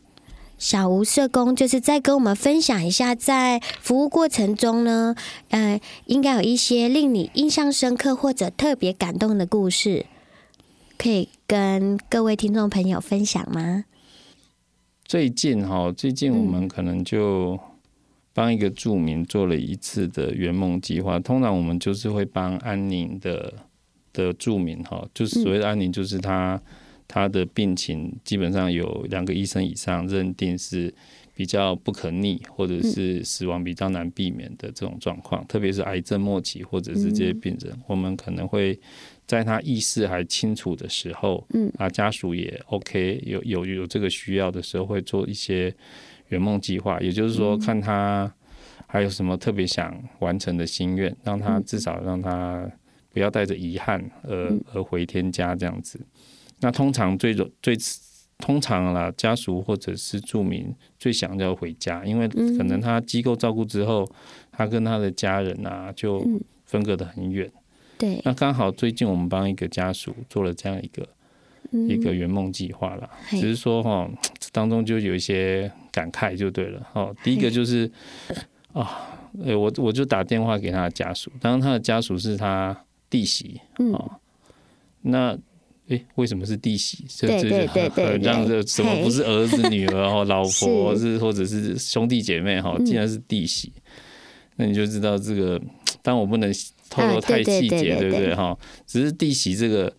[0.58, 5.14] 小吴社工，就是再跟我们分享一下，在服务过程中呢，
[5.50, 10.06] 呃，应该有一些令你印象深刻或者特别感动的故事。
[10.98, 13.84] 可以跟各位听众朋友分享吗？
[15.04, 17.56] 最近哈，最近我们可能就
[18.34, 21.16] 帮一个著名做了一次的圆梦计划。
[21.20, 23.54] 通常我们就是会帮安宁的
[24.12, 26.60] 的著名哈，就是所谓的安宁，就是他
[27.06, 30.92] 他的病情基本上有两个医生以上认定是
[31.32, 38.76] 比较不可逆，或者是死亡比较难避免的这种状况，特别是癌症末期或者是这些病人，我们可能会。
[39.28, 45.72] 在他意识还清楚的时候，嗯，啊，家属也 OK，有有有这个需要的时候，会做一些
[46.28, 48.32] 圆梦计划，也就是说，看他
[48.86, 52.66] 还有什么特别想完成的心愿，让他至少让他
[53.12, 56.00] 不要带着遗憾而而回天家这样子。
[56.60, 57.76] 那通常最最
[58.38, 64.10] 通常啦，家属或者是住民最想要回家，因为可能他机构照顾之后，
[64.50, 66.26] 他跟他的家人啊就
[66.64, 67.52] 分隔得很远。
[67.98, 71.08] 对，那刚好最近我们帮一个家属做了这样一个
[71.88, 74.08] 一个圆梦计划啦，只是说哈，
[74.52, 76.86] 当中就有一些感慨就对了。
[76.94, 77.90] 哦，第一个就是
[78.72, 84.10] 啊，我我就打电话给他的家属，当然他的家属是他弟媳哦，
[85.02, 85.38] 那。
[85.90, 87.06] 哎，为什么是弟媳？
[87.08, 93.72] 这这很让这什么不是儿子、女儿哦， 老婆是或者是兄弟姐妹哈，竟然是弟媳，
[94.56, 95.58] 那你就知道这个。
[96.02, 96.52] 当我不能
[96.90, 98.56] 透露太细节，对不对哈？
[98.86, 99.92] 只是弟媳这个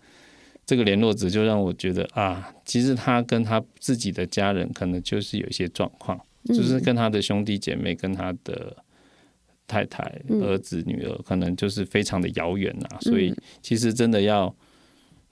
[0.65, 8.75] 这个联络者，就让我觉得啊，其实他跟他自己的家人可能就是有一些状况，就是跟他的兄弟姐妹、跟他的
[9.67, 10.03] 太太、
[10.41, 12.87] 儿子、女儿，可能就是非常的遥远呐。
[13.01, 14.53] 所以其实真的要。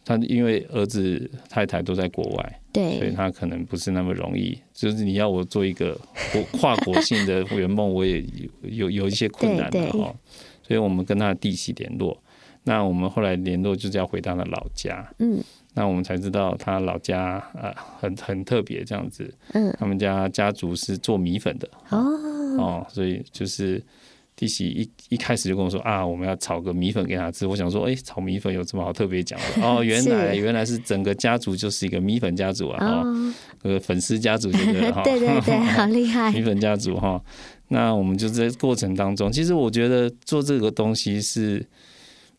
[0.10, 4.58] 他因为儿子太太都在国外，对，所以他可能不是那么容易。
[4.74, 6.00] 就是你要我做一个
[6.32, 8.22] 国跨国性的 圆梦，我也
[8.62, 10.16] 有有有一些困难的哈。
[10.68, 12.18] 所以我们跟他的弟媳联络，
[12.64, 15.42] 那我们后来联络就是要回他的老家，嗯，
[15.74, 22.00] 那我们才知道他老家啊很很特别这样子，嗯，他们家家族是做米粉的哦
[22.58, 23.82] 哦，所以就是。
[24.40, 27.48] 弟媳一一开始就跟我说啊，我们要炒个米粉给他吃。
[27.48, 29.64] 我想说，哎、欸，炒米粉有这么好特别讲的？
[29.66, 34.92] 哦， 原来原来是整个家族就是一个米粉家族啊，哈、哦，呃，粉丝家族对不 对？
[35.04, 36.30] 对对对，好厉害！
[36.38, 37.20] 米粉家族哈，
[37.68, 41.66] 那我们就在过程当中，其实我觉得做这个东西是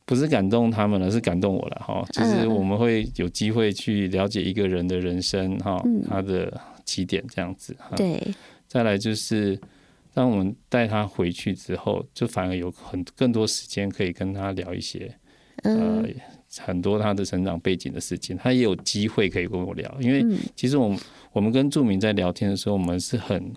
[0.05, 2.05] 不是感动他们了，是感动我了哈。
[2.13, 7.77] 就是我们会有机会去了解一个人的人生哈，他的起点这样子。
[7.97, 8.21] 对，
[8.67, 9.59] 再来就是。
[10.15, 15.15] 当我们带他回去之后，就反而有很更多时间可以跟他聊一些，
[15.63, 16.03] 呃，
[16.59, 18.37] 很多他的成长背景的事情。
[18.37, 20.99] 他也有机会可以跟我聊，因为其实我们
[21.31, 23.53] 我们跟著名在聊天的时候，我们是很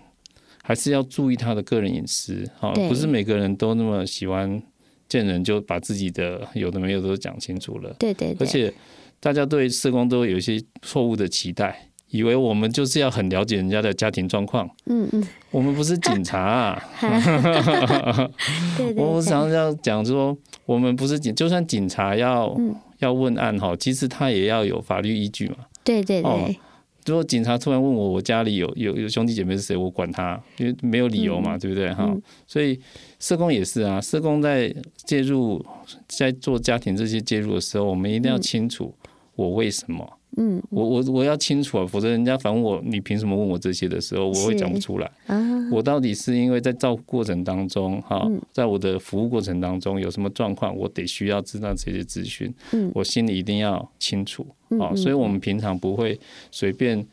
[0.62, 4.62] 还是要注意他的个人隐私，哈，不是每个人都那么喜欢
[5.08, 7.94] 见人就把自己的有的没有都讲清楚了。
[7.98, 8.72] 对对，而且
[9.20, 11.88] 大家对社工都有一些错误的期待。
[12.08, 16.82] 以为我们就是要很了解人家的家庭状况，嗯嗯，我们不是警察啊。
[18.94, 22.54] 我常常讲说，我们不是警，就算警察要
[22.98, 25.56] 要问案哈，其实他也要有法律依据嘛。
[25.82, 26.58] 对对对。
[27.06, 32.16] 如果警察突然问我，我家里有有有兄弟姐妹是谁，我管他，因为没有理由嘛，对不对哈？
[32.46, 32.78] 所以
[33.18, 35.64] 社工也是啊，社工在介入
[36.06, 38.94] 在做家庭这些介入的时候，我们一定要清楚
[39.34, 40.08] 我为什么。
[40.08, 40.21] 嗯，
[40.70, 45.10] 我我我要清楚啊，否则人家反问我，你凭什么问我这些的时候，我会讲不出来。
[45.26, 45.38] 啊，
[45.70, 52.52] 我到底是因为在照顾过程当中，哈，在我的服务过程当中有什么状况，我得需要知道这些资讯。
[52.72, 54.46] 嗯，我心里一定要清楚。
[54.80, 56.18] 啊，所以我们平常不会
[56.50, 57.06] 随便，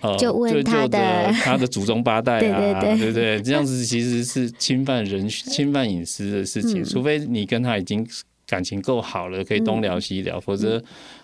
[0.00, 3.40] 呃，就问他的 他的祖宗八代啊，对不对？
[3.40, 8.04] 这样子其实是侵犯人 侵犯隐私的事情，除非你跟他已经
[8.44, 10.82] 感情够好了，可以东聊西聊，否则。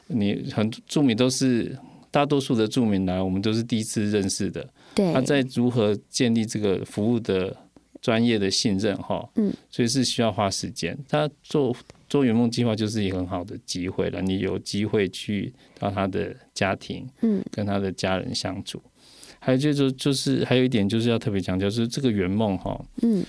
[0.08, 1.76] 你很著名都是
[2.10, 4.68] 大多数的著名来，我们都是第一次认识的。
[4.94, 7.54] 对，他在如何建立这个服务的
[8.00, 10.96] 专业的信任哈，嗯，所以是需要花时间。
[11.08, 11.76] 他做
[12.08, 18.80] 做圆梦计划就是一个很好的机会了，你有机会去到他的家庭，嗯，跟他的家人相处。
[19.38, 23.24] 还有就是就是还有一点就是要特别强调，就是这个圆梦哈，嗯，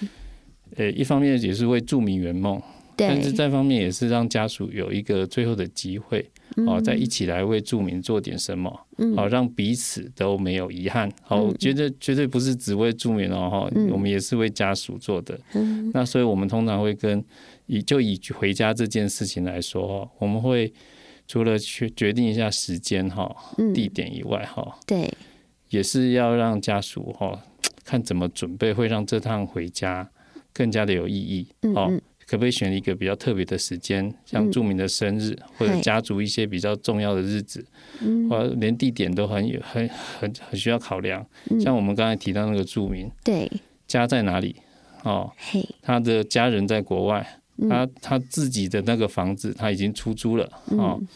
[0.76, 2.62] 呃，一方面也是为著名圆梦，
[2.98, 6.26] 但是这方面也是让家属有一个最后的机会。
[6.66, 8.72] 哦，再一起来为住民做点什么，
[9.16, 11.12] 好让彼此都没有遗憾。
[11.22, 15.40] 好，我觉得绝对不是只为住民哦，哈，我们也是为家属做的。
[15.94, 17.24] 那所以我们通常会跟
[17.68, 20.74] 以就以回家这件事情来说哈，我们会
[21.28, 23.36] 除了去决定一下时间哈、
[23.76, 25.14] 地点以外哈，对，
[25.70, 27.40] 也是要让家属哈
[27.84, 30.10] 看怎么准备，会让这趟回家
[30.54, 31.46] 更加的有意义。
[31.76, 31.92] 好。
[32.28, 37.66] 可不可以选一个比较特别的时间，像著名的生日、嗯、或者家族一些比较重要的日子，
[38.30, 39.88] 或者连地点都很有很
[40.20, 41.26] 很很需要考量。
[41.50, 43.50] 嗯、像我们刚才提到那个著名，对，
[43.88, 44.58] 家在哪里？
[45.04, 47.26] 哦，嘿，他的家人在国外，
[47.60, 51.08] 嗯、他他自己的那个房子他已经出租了，哦，嗯、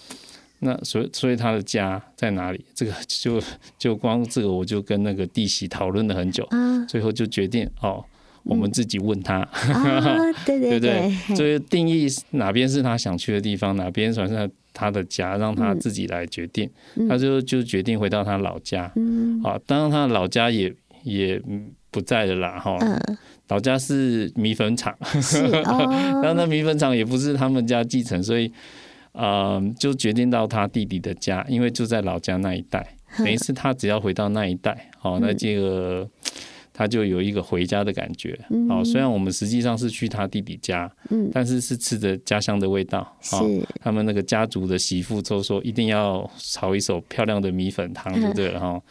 [0.59, 2.64] 那所以所以他的家在哪里？
[2.74, 3.41] 这个就
[3.78, 8.05] 就光这个我就跟那个弟媳讨论了很久，啊、最后就决定哦。
[8.44, 11.36] 我们自己问他，哦、对对 对，对不对？
[11.36, 16.70] 所以定义哪边是他想去的地方，哪边算是他的家，让他自己来决定。
[16.96, 18.92] 嗯、他就就决定回到他老家。
[18.96, 20.74] 嗯，好，当然他的老家也
[21.04, 21.42] 也
[21.89, 22.78] 不在了啦，哈。
[22.82, 23.18] 嗯。
[23.50, 24.96] 老家是米粉厂，
[25.52, 28.50] 然后那米粉厂也不是他们家继承，所以，
[29.12, 32.96] 呃，就决定到他弟弟的家，因为就在老家那一带。
[33.18, 36.10] 等于是他只要回到那一带，好，那这个
[36.74, 38.39] 他就有一个回家的感觉。
[38.67, 40.91] 好，虽然我们实际上是去他弟弟家，
[41.32, 43.01] 但是是吃着家乡的味道。
[43.24, 43.45] 好，
[43.80, 48.57] 他们那个家族的媳妇都说一定要炒一手漂亮的米粉汤，对不对？
[48.57, 48.82] 哈。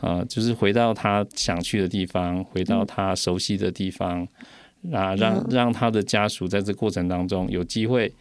[0.00, 4.24] 啊，就是回到他想去的地方，回到他熟悉的地方，
[4.84, 8.14] 嗯、啊，让让他的家属在这过程当中有机会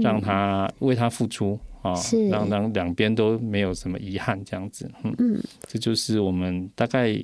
[0.00, 7.14] 让他为他付出、嗯、啊，是让让两边都没有什么遗憾，这样子，嗯，嗯这就是我们大概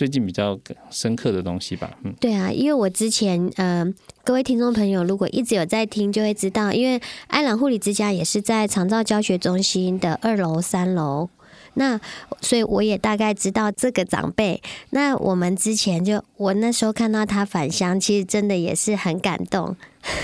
[0.00, 3.94] 最近比较深刻的东西吧，嗯，对啊，因为我之前，嗯、
[4.24, 11.28] 各位听众朋友如果一直有在听，就会知道，因为爱朗护理之家也是在长照教学中心的二楼、三楼。
[11.74, 12.00] 那
[12.40, 14.62] 所以我也大概知道这个长辈。
[14.88, 19.76] 那我们之前就我那时候看到他返乡，其实真的也是很感动。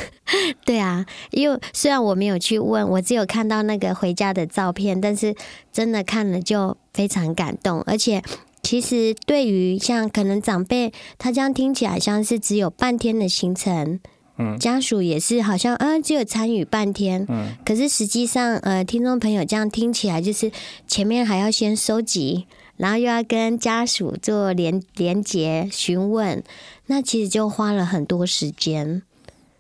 [0.65, 5.35] 对啊，因为虽然我没有去问，我只有看到那个回家的照片，但是
[5.71, 7.83] 真的看了就非常感动。
[7.83, 8.23] 而且
[8.67, 14.01] 其实对于像可能长辈，他这样听起来像是只有半天的行程。
[14.39, 17.25] 嗯，家属也是好像啊，只有参与半天。
[17.29, 20.51] 嗯，可是实际上，呃，听众朋友这样听起来，就是
[20.89, 22.47] 前面还要先收集，
[22.77, 26.43] 然后又要跟家属做连连接询问，
[26.87, 29.01] 那其实就花了很多时间。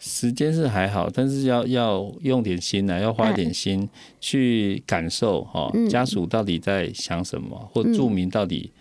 [0.00, 3.88] 时间是还好，但是要要用点心啊，要花点心
[4.20, 8.72] 去感受哈，家属到底在想什么，或住民到底。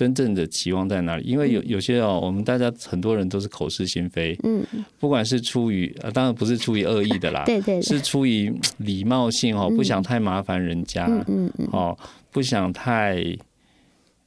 [0.00, 1.22] 真正的期望在哪里？
[1.24, 4.64] 因为有有些哦，我们大家很多人都是口是心非，嗯，
[4.98, 11.94] 不管是出于啊，当然不是出于恶意的啦，对对，是出于礼貌性哦，不想太麻烦人家，嗯嗯，哦，
[12.30, 13.22] 不想太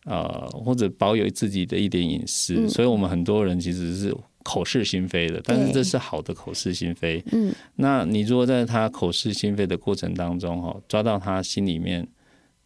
[0.05, 12.07] 呃，或者保有自己的一点隐私，所以我们很多人其实是口是心非的，但是这是好的口是心非，嗯，那你如果在他口是心非的过程当中哦，抓到他心里面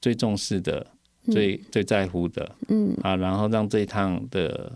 [0.02, 0.86] 最重视的。
[1.32, 2.96] 最最在乎的，嗯。
[3.02, 4.72] 啊，然后让这一趟的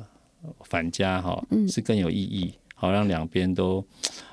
[0.64, 3.84] 返家哈，是更有意义，好让两边都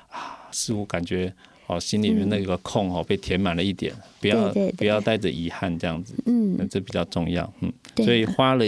[0.09, 1.33] 啊，似乎感觉
[1.67, 8.65] 哦，心里面那个空哦被填满了一点，不要不要带着遗憾这样子，嗯，那这比较重要，嗯，所以花了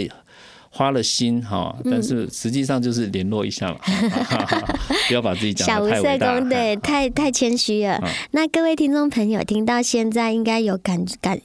[0.70, 3.80] 花了心哈，但是实际上就是联络一下嘛，
[5.08, 8.00] 不要把自己讲得太伟大，对， 太太谦虚了。
[8.30, 11.40] 那各位听众朋友听到现在应该有感感。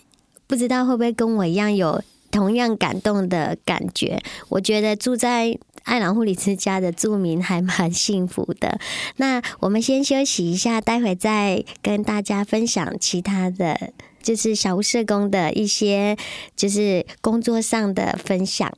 [0.48, 4.22] 不知道会不会跟我一样有同样感动的感觉？
[4.50, 8.80] 我觉得住在爱朗护理之家的住民还蛮幸福的。
[9.18, 13.91] 那我们先休息一下，待会再跟大家分享其他的
[14.22, 16.18] 就是小屋社工的一些
[16.56, 18.72] 就是工作上的分享。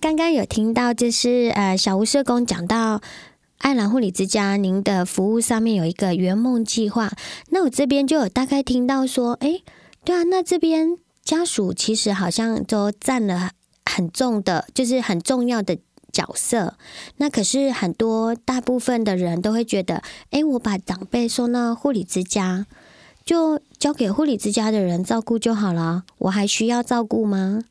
[0.00, 3.00] 刚刚有听到，就是呃，小吴社工讲到
[3.58, 7.10] 爱兰护理之家，您的服务上面有一个圆梦计划。
[7.50, 9.60] 那我这边就有大概听到说，哎，
[10.04, 13.50] 对啊，那这边家属其实好像都占了
[13.84, 15.76] 很重的，就是很重要的
[16.12, 16.74] 角色。
[17.16, 22.66] 那可是很多大部分的人都会觉得，哎，我把长辈送到护理之家，
[23.24, 27.64] 就交给护理之家的人照顾就好了，我还需要照顾吗？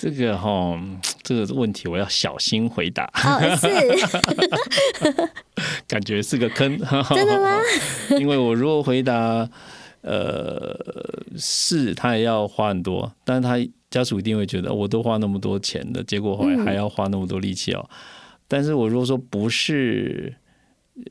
[0.00, 0.78] 这个哈，
[1.22, 3.04] 这个问题我要小心回答。
[3.24, 3.68] 哦，是，
[5.88, 6.78] 感觉是个坑。
[7.14, 7.60] 真的吗？
[8.18, 9.48] 因为我如果回答，
[10.02, 10.78] 呃，
[11.36, 13.58] 是，他也要花很多，但是他
[13.90, 17.84] 家属一定会觉得，我都花那么多钱的，结果后来还要花那么多力气哦。
[17.90, 17.96] 嗯、
[18.46, 20.34] 但是我如果说不是。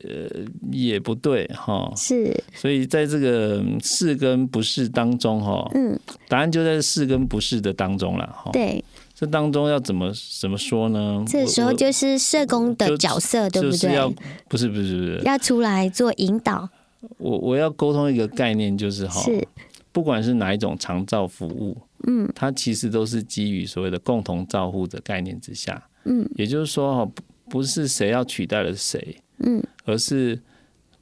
[0.04, 8.50] 呃，也不对哈，是，所以在这个是跟不是当中哈，嗯，答案就在是跟不是的当中了哈。
[8.52, 8.84] 对，
[9.14, 11.24] 这当中要怎么怎么说呢？
[11.26, 13.94] 这时候就是社工的角色，对不对？
[13.94, 14.12] 要
[14.46, 16.68] 不是不是不是要出来做引导。
[17.16, 19.46] 我我要沟通一个概念，就是哈，是，
[19.90, 21.76] 不管是哪一种长照服务，
[22.06, 27.12] 嗯，它其实都是基于所谓的共同照护的概念之下，嗯，也就是说哈，
[27.48, 29.16] 不是谁要取代了谁。
[29.38, 30.40] 嗯，而是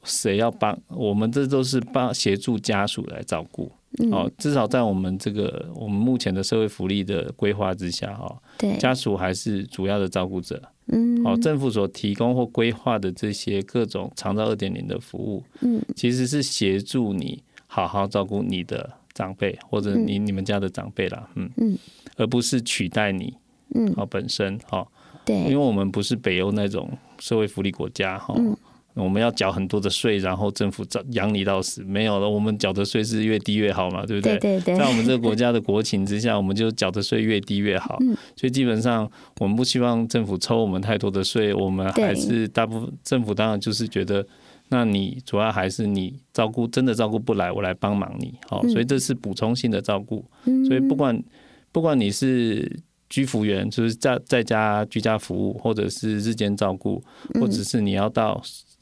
[0.03, 1.31] 谁要帮我们？
[1.31, 3.71] 这都是帮协助家属来照顾。
[4.11, 10.61] 哦，至少在我们这个我们目前的社会福利的规划之下，哈，对，家属还是主要的照顾者。
[10.87, 21.27] 嗯，哦，政府所提供或规划的这些各种长照二点零的服务，嗯，其实是协助你好好照顾你的长辈或者你你们家的长辈啦。
[21.35, 21.77] 嗯嗯，
[22.17, 23.33] 而不是取代你。
[23.73, 24.87] 嗯，哦，本身哦。
[25.25, 28.55] 对，因为我们不是北欧那种社会福利国家哈，嗯、
[28.95, 34.37] 我们要缴很多的税，然后政府养你到死，没有了，我们缴的税是越低越好嘛，对不对？
[34.39, 37.97] 对对对，在我们这个国家的国情之下，我们就缴的税越低越好。
[38.01, 39.09] 嗯、所以基本上
[39.39, 44.25] 我们不希望政府抽我们太多的税，我们还是大部分政府当然就是觉得，
[44.69, 50.25] 那你主要还是你照顾真的照顾不来，我来帮忙你，好，所以这是补充性的照顾。
[50.67, 51.23] 所以不管
[51.71, 52.79] 不管你是。
[53.09, 57.01] 居服员就是在在家居家服务，或者是日间照顾，
[57.39, 58.41] 或者是你要到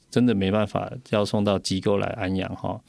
[0.10, 2.80] 真的没办法要送到机构来安养哈，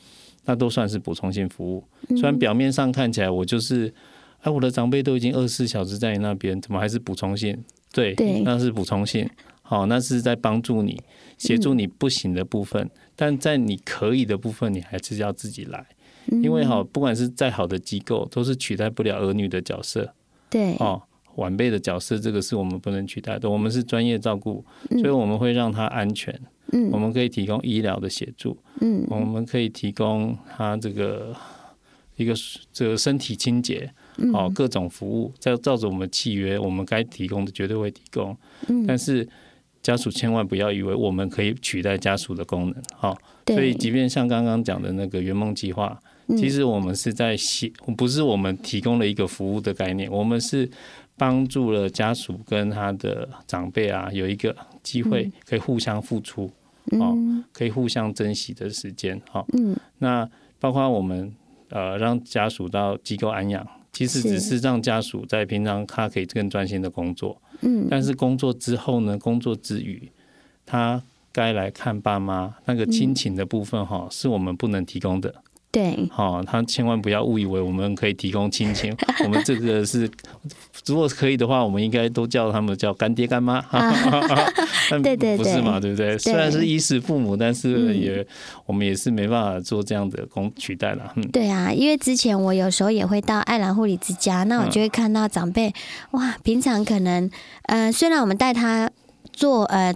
[0.44, 1.84] 那都算是补充性服务。
[2.10, 3.92] 虽然表面上看起来我就是，
[4.40, 7.62] 哎，我的长辈都已经二十四小时在你那边，怎么还是补充性？
[7.92, 9.28] 对，对那是补充性。
[9.62, 11.02] 好，那是在帮助你
[11.36, 15.84] 协助你不行的部分，但在你可以的部分，你还是要自己来，
[16.26, 20.14] 因为哈，不管是再好的机构，都是取代不了儿女的角色。
[20.48, 21.02] 对，哦。
[21.36, 23.48] 晚辈的角色，这个是我们不能取代的。
[23.48, 26.38] 我们是专业照顾，所以我们会让他安全。
[26.72, 28.56] 嗯，我们可以提供医疗的协助。
[28.80, 31.32] 嗯，我们可以提供他这个
[32.16, 32.34] 一个
[32.72, 33.88] 这个身体清洁，
[34.34, 38.36] 哦，各种服务，照照着我们契约，我们该提供的绝对会提供。
[38.68, 39.28] 嗯，但是
[39.80, 42.82] 家属千万不要以为我们可以取代家属的功能。
[42.96, 43.16] 好，
[43.46, 45.96] 所以即便像刚刚讲的那个圆梦计划，
[46.36, 50.68] 其实我们是在写，不是我们提供了一个服务的概念，我们是。
[51.16, 56.44] 帮助了家属跟他的长辈啊，有一个机会可以互相付出，
[56.92, 59.44] 哦，嗯可以互相珍惜的时间哈。
[59.54, 59.74] 嗯。
[59.98, 60.28] 那
[60.60, 61.32] 包括我们
[61.70, 64.58] 呃让家属到机构安养，其实只是。
[64.58, 70.10] 让家属在平常他可以更专心的工作，嗯，但是工作之后呢，工作之余，
[70.64, 75.34] 他该来看爸妈那个亲情的部分哈，是我们不能提供的。
[75.76, 80.10] 对，好，他千万不要误以为我们可以提供亲情， 我们这个是，
[80.86, 83.62] 如果可以的话，我们应该都叫他们叫干爹干妈，
[84.90, 86.16] 但对对对不是嘛，对不对？
[86.16, 88.26] 虽然是衣食父母，但是也、嗯、
[88.64, 91.12] 我们也是没办法做这样的工取代了。
[91.16, 95.70] 嗯，对啊，因为之前我有时候也会到爱兰护理之家，那我就会看到长辈，
[96.12, 97.30] 哇，平常可能，
[97.64, 98.90] 呃，虽然我们带他
[99.30, 99.94] 做，呃。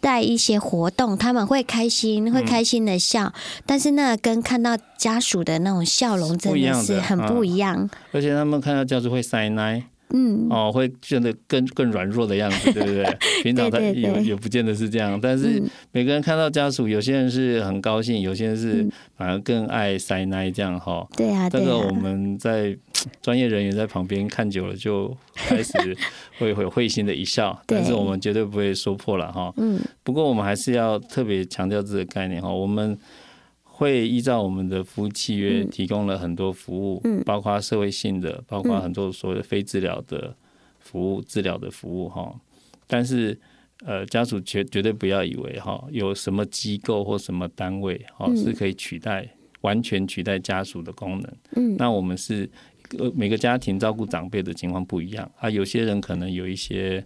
[0.00, 3.32] 带一些活动，他们会开心，会开心的笑，嗯、
[3.66, 7.76] 但是那跟看到家属的那种笑容真的是很不一样。
[7.76, 9.84] 嗯、而且他们看到家属会塞奶。
[10.12, 13.04] 嗯，哦，会变得更更软弱的样子，对不对？
[13.42, 18.86] 平常他也也不见得是这样，但是每个人看到家属，有些人是很高兴，有些人是
[19.16, 21.06] 反而更爱塞奶这样哈。
[21.16, 22.76] 对啊，这个我们在
[23.22, 25.72] 专业人员在旁边看久了，就开始
[26.38, 29.52] 会会会心的一笑，但是我们绝对不会说破了哈。
[29.56, 32.98] 嗯，不过我们还是要特别强调这个概念哈，我们。
[33.80, 40.36] 会依照我们的服务契约提供了很多服务，嗯，包括社会性的，包括很多所谓的非治疗的
[40.78, 42.38] 服务、治疗的服务哈。
[42.86, 43.40] 但是，
[43.86, 49.26] 呃，家属绝绝对不要以为哈有什么机构或什么单位哈是可以取代
[49.62, 51.36] 完全取代家属的功能。
[51.56, 52.46] 嗯，那我们是
[52.98, 57.02] 呃每个家庭照顾长辈的情况不一样啊，有些人可能有一些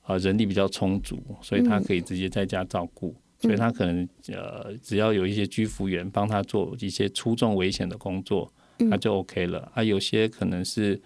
[0.00, 3.14] 啊人力比较充足，所以他可以直接在家照顾。
[3.38, 8.50] 所以他可能呃，只要有一些居服员帮他做一些粗重危险的工作，
[8.90, 9.70] 他就 OK 了。
[9.74, 11.00] 啊，有些可能是，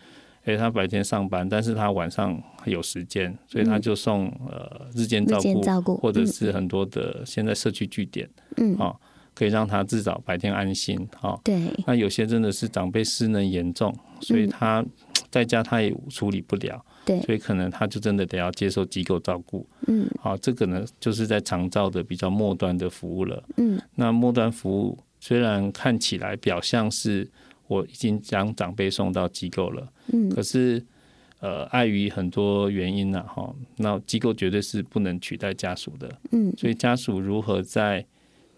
[0.45, 5.39] 哎，他白天上班，但是他晚上有时间，所以他就送呃日间照
[5.83, 8.95] 顾，或者是很多的现在社区据点，嗯，啊，
[9.35, 11.39] 可以让他至少白天安心，哈。
[11.43, 11.61] 对。
[11.87, 14.85] 那有些真的是长辈失能严重，所以他
[15.31, 16.85] 在家他也处理不了。
[17.05, 19.67] 对，所以可能他就真的得要接受机构照顾。
[19.87, 23.43] 嗯，好，这个呢就是在长照的比较末端的服务了。
[23.57, 27.29] 嗯，那末端服务虽然看起来表象是
[27.67, 30.85] 我已经将长辈送到机构了，嗯，可是
[31.41, 36.11] 呃碍于很多原因呢，哈，那机构绝对是不能取代家属的。
[36.33, 38.05] 嗯，所以家属如何在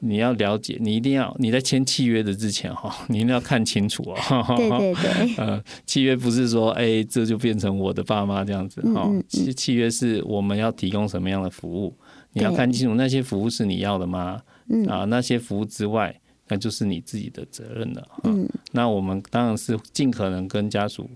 [0.05, 4.55] 你要了解，你一定要你在签契约的之前哈， 你一定要看清楚 哦。
[4.57, 5.35] 对对对。
[5.39, 9.09] 呃，契约不是说哎、欸，这就变成我的爸妈这样子哈。
[9.29, 11.97] 契契约是我们要提供什么样的服务，
[12.33, 14.43] 你要看清楚那些服务是你要的吗？
[14.69, 14.85] 嗯。
[14.87, 16.13] 啊，那些服务之外，
[16.49, 18.09] 那就是你自己的责任了。
[18.25, 18.49] 嗯。
[18.73, 21.09] 那我们当然是尽可能跟家属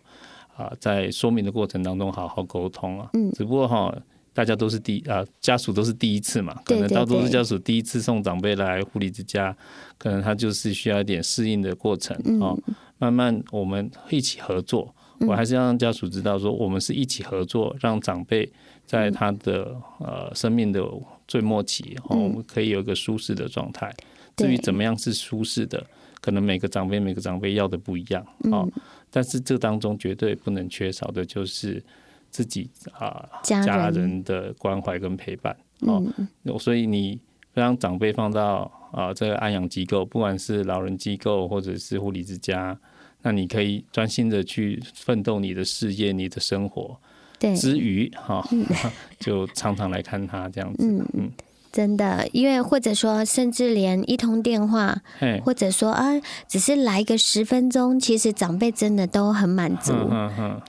[0.56, 3.10] 啊，在说明的过程当中好好沟通啊。
[3.14, 3.32] 嗯。
[3.32, 3.92] 只不过哈。
[4.36, 9.56] 大家都是第啊，家属都是第一次嘛，可能大多数家属第一次送长辈来护理之家，
[9.96, 12.54] 可能他就是需要一点适应的过程啊。
[12.98, 18.46] 慢慢我们一起合作，我还是要让家属知道说，我们是一起合作，让长辈
[18.84, 20.84] 在他的呃生命的
[21.26, 23.90] 最末期，哦，我们可以有一个舒适的状态。
[24.36, 25.82] 至于怎么样是舒适的，
[26.20, 28.22] 可能每个长辈每个长辈要的不一样
[28.52, 28.68] 啊，
[29.10, 31.82] 但是这当中绝对不能缺少的就是。
[32.36, 34.22] 自己啊，家人。
[34.24, 36.02] 的关怀跟陪伴哦，
[36.58, 37.18] 所以你
[37.54, 42.78] 让长辈放到啊这个安养机构，不管是老人机构或者是护理之家，
[43.22, 47.00] 那你可以专心的去奋斗你的事业、你的生活，
[47.38, 48.46] 对，之余哈，
[49.18, 50.84] 就常常来看他这样子，
[51.14, 51.32] 嗯。
[51.72, 55.02] 真的，因为或者说，甚至连一通电话，
[55.44, 59.92] 或者说啊，只是来个十分钟，其实长辈真的都很满足。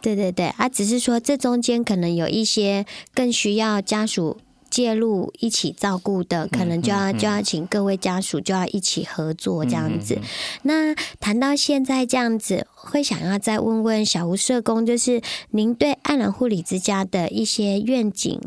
[0.01, 4.37] 对对对，啊，只是说这中间可能有一些更需要家属
[4.69, 10.19] 介入一起照顾的，可能就要就要请各位家属就要一起合作这样子。
[10.63, 15.21] 那谈到现在这样子，会想要再问问小吴社工，就是
[15.51, 18.41] 您对爱兰护理之家的一些愿景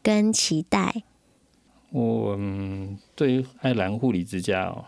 [0.00, 1.02] 跟期待。
[1.94, 4.84] 我嗯，对于爱兰护理之家哦，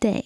[0.00, 0.24] 对，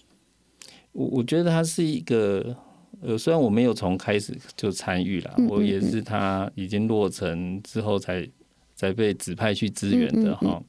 [0.93, 2.57] 我我觉得它是一个
[3.03, 8.27] 呃，虽然我没有从开始就参与了，嗯嗯嗯，我也是他已经落成之后才
[8.75, 10.63] 才被指派去支援的哈，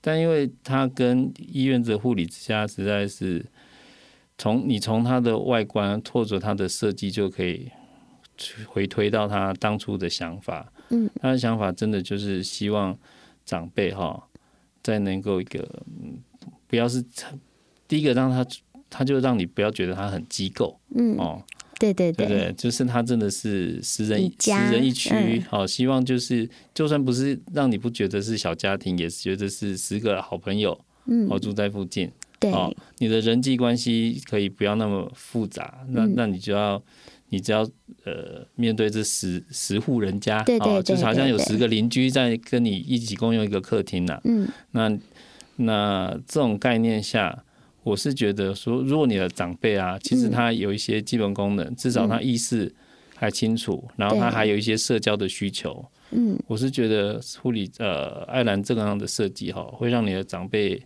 [0.00, 3.46] 但因为它跟医院的护理之家实在是
[4.36, 7.70] 从你从它的外观或者它的设计就可以
[8.66, 12.98] 回推到他当初的想法，嗯，他的想法真的就是希望
[13.44, 14.25] 长辈哈。
[14.86, 15.58] 再能够一个，
[16.00, 16.16] 嗯，
[16.68, 17.04] 不要是
[17.88, 18.46] 第一个让他，
[18.88, 21.42] 他就让你不要觉得他很机构，嗯，哦，
[21.80, 32.08] 对对对，对，就是他真的是十人十人一区，好，希望就是就算不是让你不觉得是小家庭，也是觉得是十个好朋友，嗯，哦，住在附近，
[32.38, 36.80] 对，哦，你的人际关系可以不要那么复杂，那、嗯、那你就要，
[37.28, 37.62] 你只要
[38.04, 44.98] 呃面对这十十户人家，对对对，对，对，就是好像有十个邻居在跟你一起共用一个客厅呐、啊，嗯，那
[45.56, 47.42] 那这种概念下。
[47.82, 52.74] 我是觉得说，如果你的长辈啊，其实他有一些基本功能，嗯、至少他意识
[53.14, 55.86] 还清楚、嗯，然后他还有一些社交的需求。
[56.10, 60.82] 嗯，我是觉得护理呃爱兰这个样的设计哈，会让你的长辈，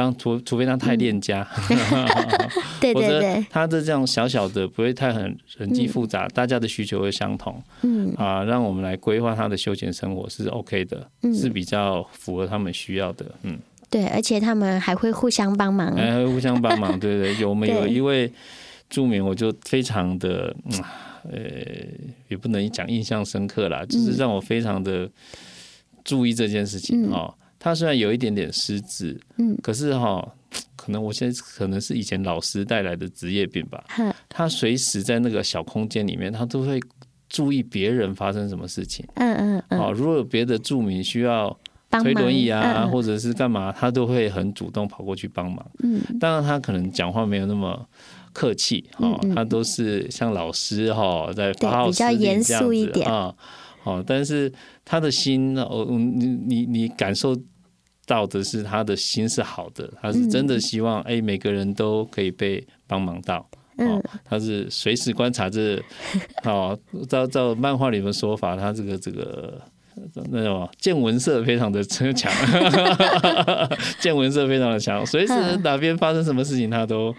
[0.00, 2.06] 当除除非他太恋家， 嗯、
[2.80, 7.62] 对 对对，他的这样小小的不会太很人际复杂、嗯，大家的需求会相同。
[7.82, 8.10] 嗯。
[8.16, 13.26] 啊，让我们来规划他的休闲生活是 OK 的、嗯，是比较符合他们需要的。
[13.42, 13.58] 嗯。
[13.90, 18.32] 对，而且他们还会互相帮忙，还会互相帮忙， 对对，有没有一位
[18.88, 20.54] 著名，我就非常的，
[21.30, 21.40] 呃，
[22.28, 25.06] 也不能讲印象深刻啦，就是让我非常的
[26.04, 27.34] 注意这件事情哦。
[27.60, 30.26] 他虽然有一点点失智，嗯，可是哈，
[30.74, 33.84] 可能我现在可能是以前老师带来的职业病吧，
[34.28, 36.80] 他随时在那个小空间里面，他都会
[37.28, 41.56] 注意别人发生什么事情，嗯嗯嗯，哦，如果有别的住民需要。
[42.04, 45.70] 推轮椅啊，或者是干嘛，他都会很主动跑过去帮忙。
[45.82, 47.84] 嗯，当然他可能讲话没有那么
[48.32, 53.34] 客气，哈，他都是像老师哈，在发号施令这样子啊。
[53.82, 54.52] 哦，但是
[54.90, 57.36] 他的心，哦，你你你感受
[58.04, 63.48] 到的是他的心是好的，他是真的希望哎，每个人都可以被帮忙到。
[63.76, 65.80] 哦，他是随时观察着，
[66.42, 66.76] 哦，
[67.08, 69.62] 照照漫画里面说法，他这个这个。
[70.30, 72.32] 那种见闻色非常的强，
[74.00, 77.14] 见闻色非常的强，随时哪边发生什么事情，他都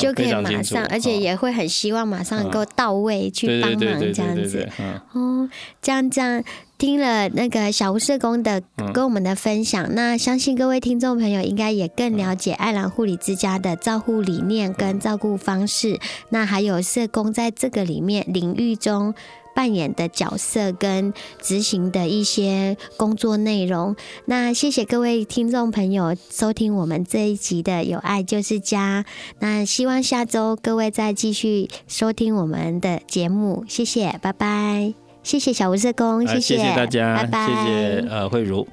[0.00, 4.68] 就可以马上，而且也会很希望马上能够到位去帮忙这样子。
[5.12, 5.48] 哦，
[5.80, 6.42] 这样这样
[6.78, 8.62] 听了那个小吴社工的
[8.92, 15.98] 跟我们的分享，那相信各位听众朋友应该也更了解爱兰护理之家的照护理念跟照顾方式，
[16.28, 19.14] 那还有社工在这个里面领域中。
[19.54, 23.96] 扮演的角色跟执行的一些工作内容，
[24.26, 29.06] 那谢谢各位听众朋友收听我们这一集的有爱就是家，
[29.38, 34.92] 那希望下周各位再继续收听我们的节目，谢谢，拜拜，
[35.26, 38.64] 谢谢小吴社工，谢谢，谢谢大家，拜拜，谢谢呃慧如。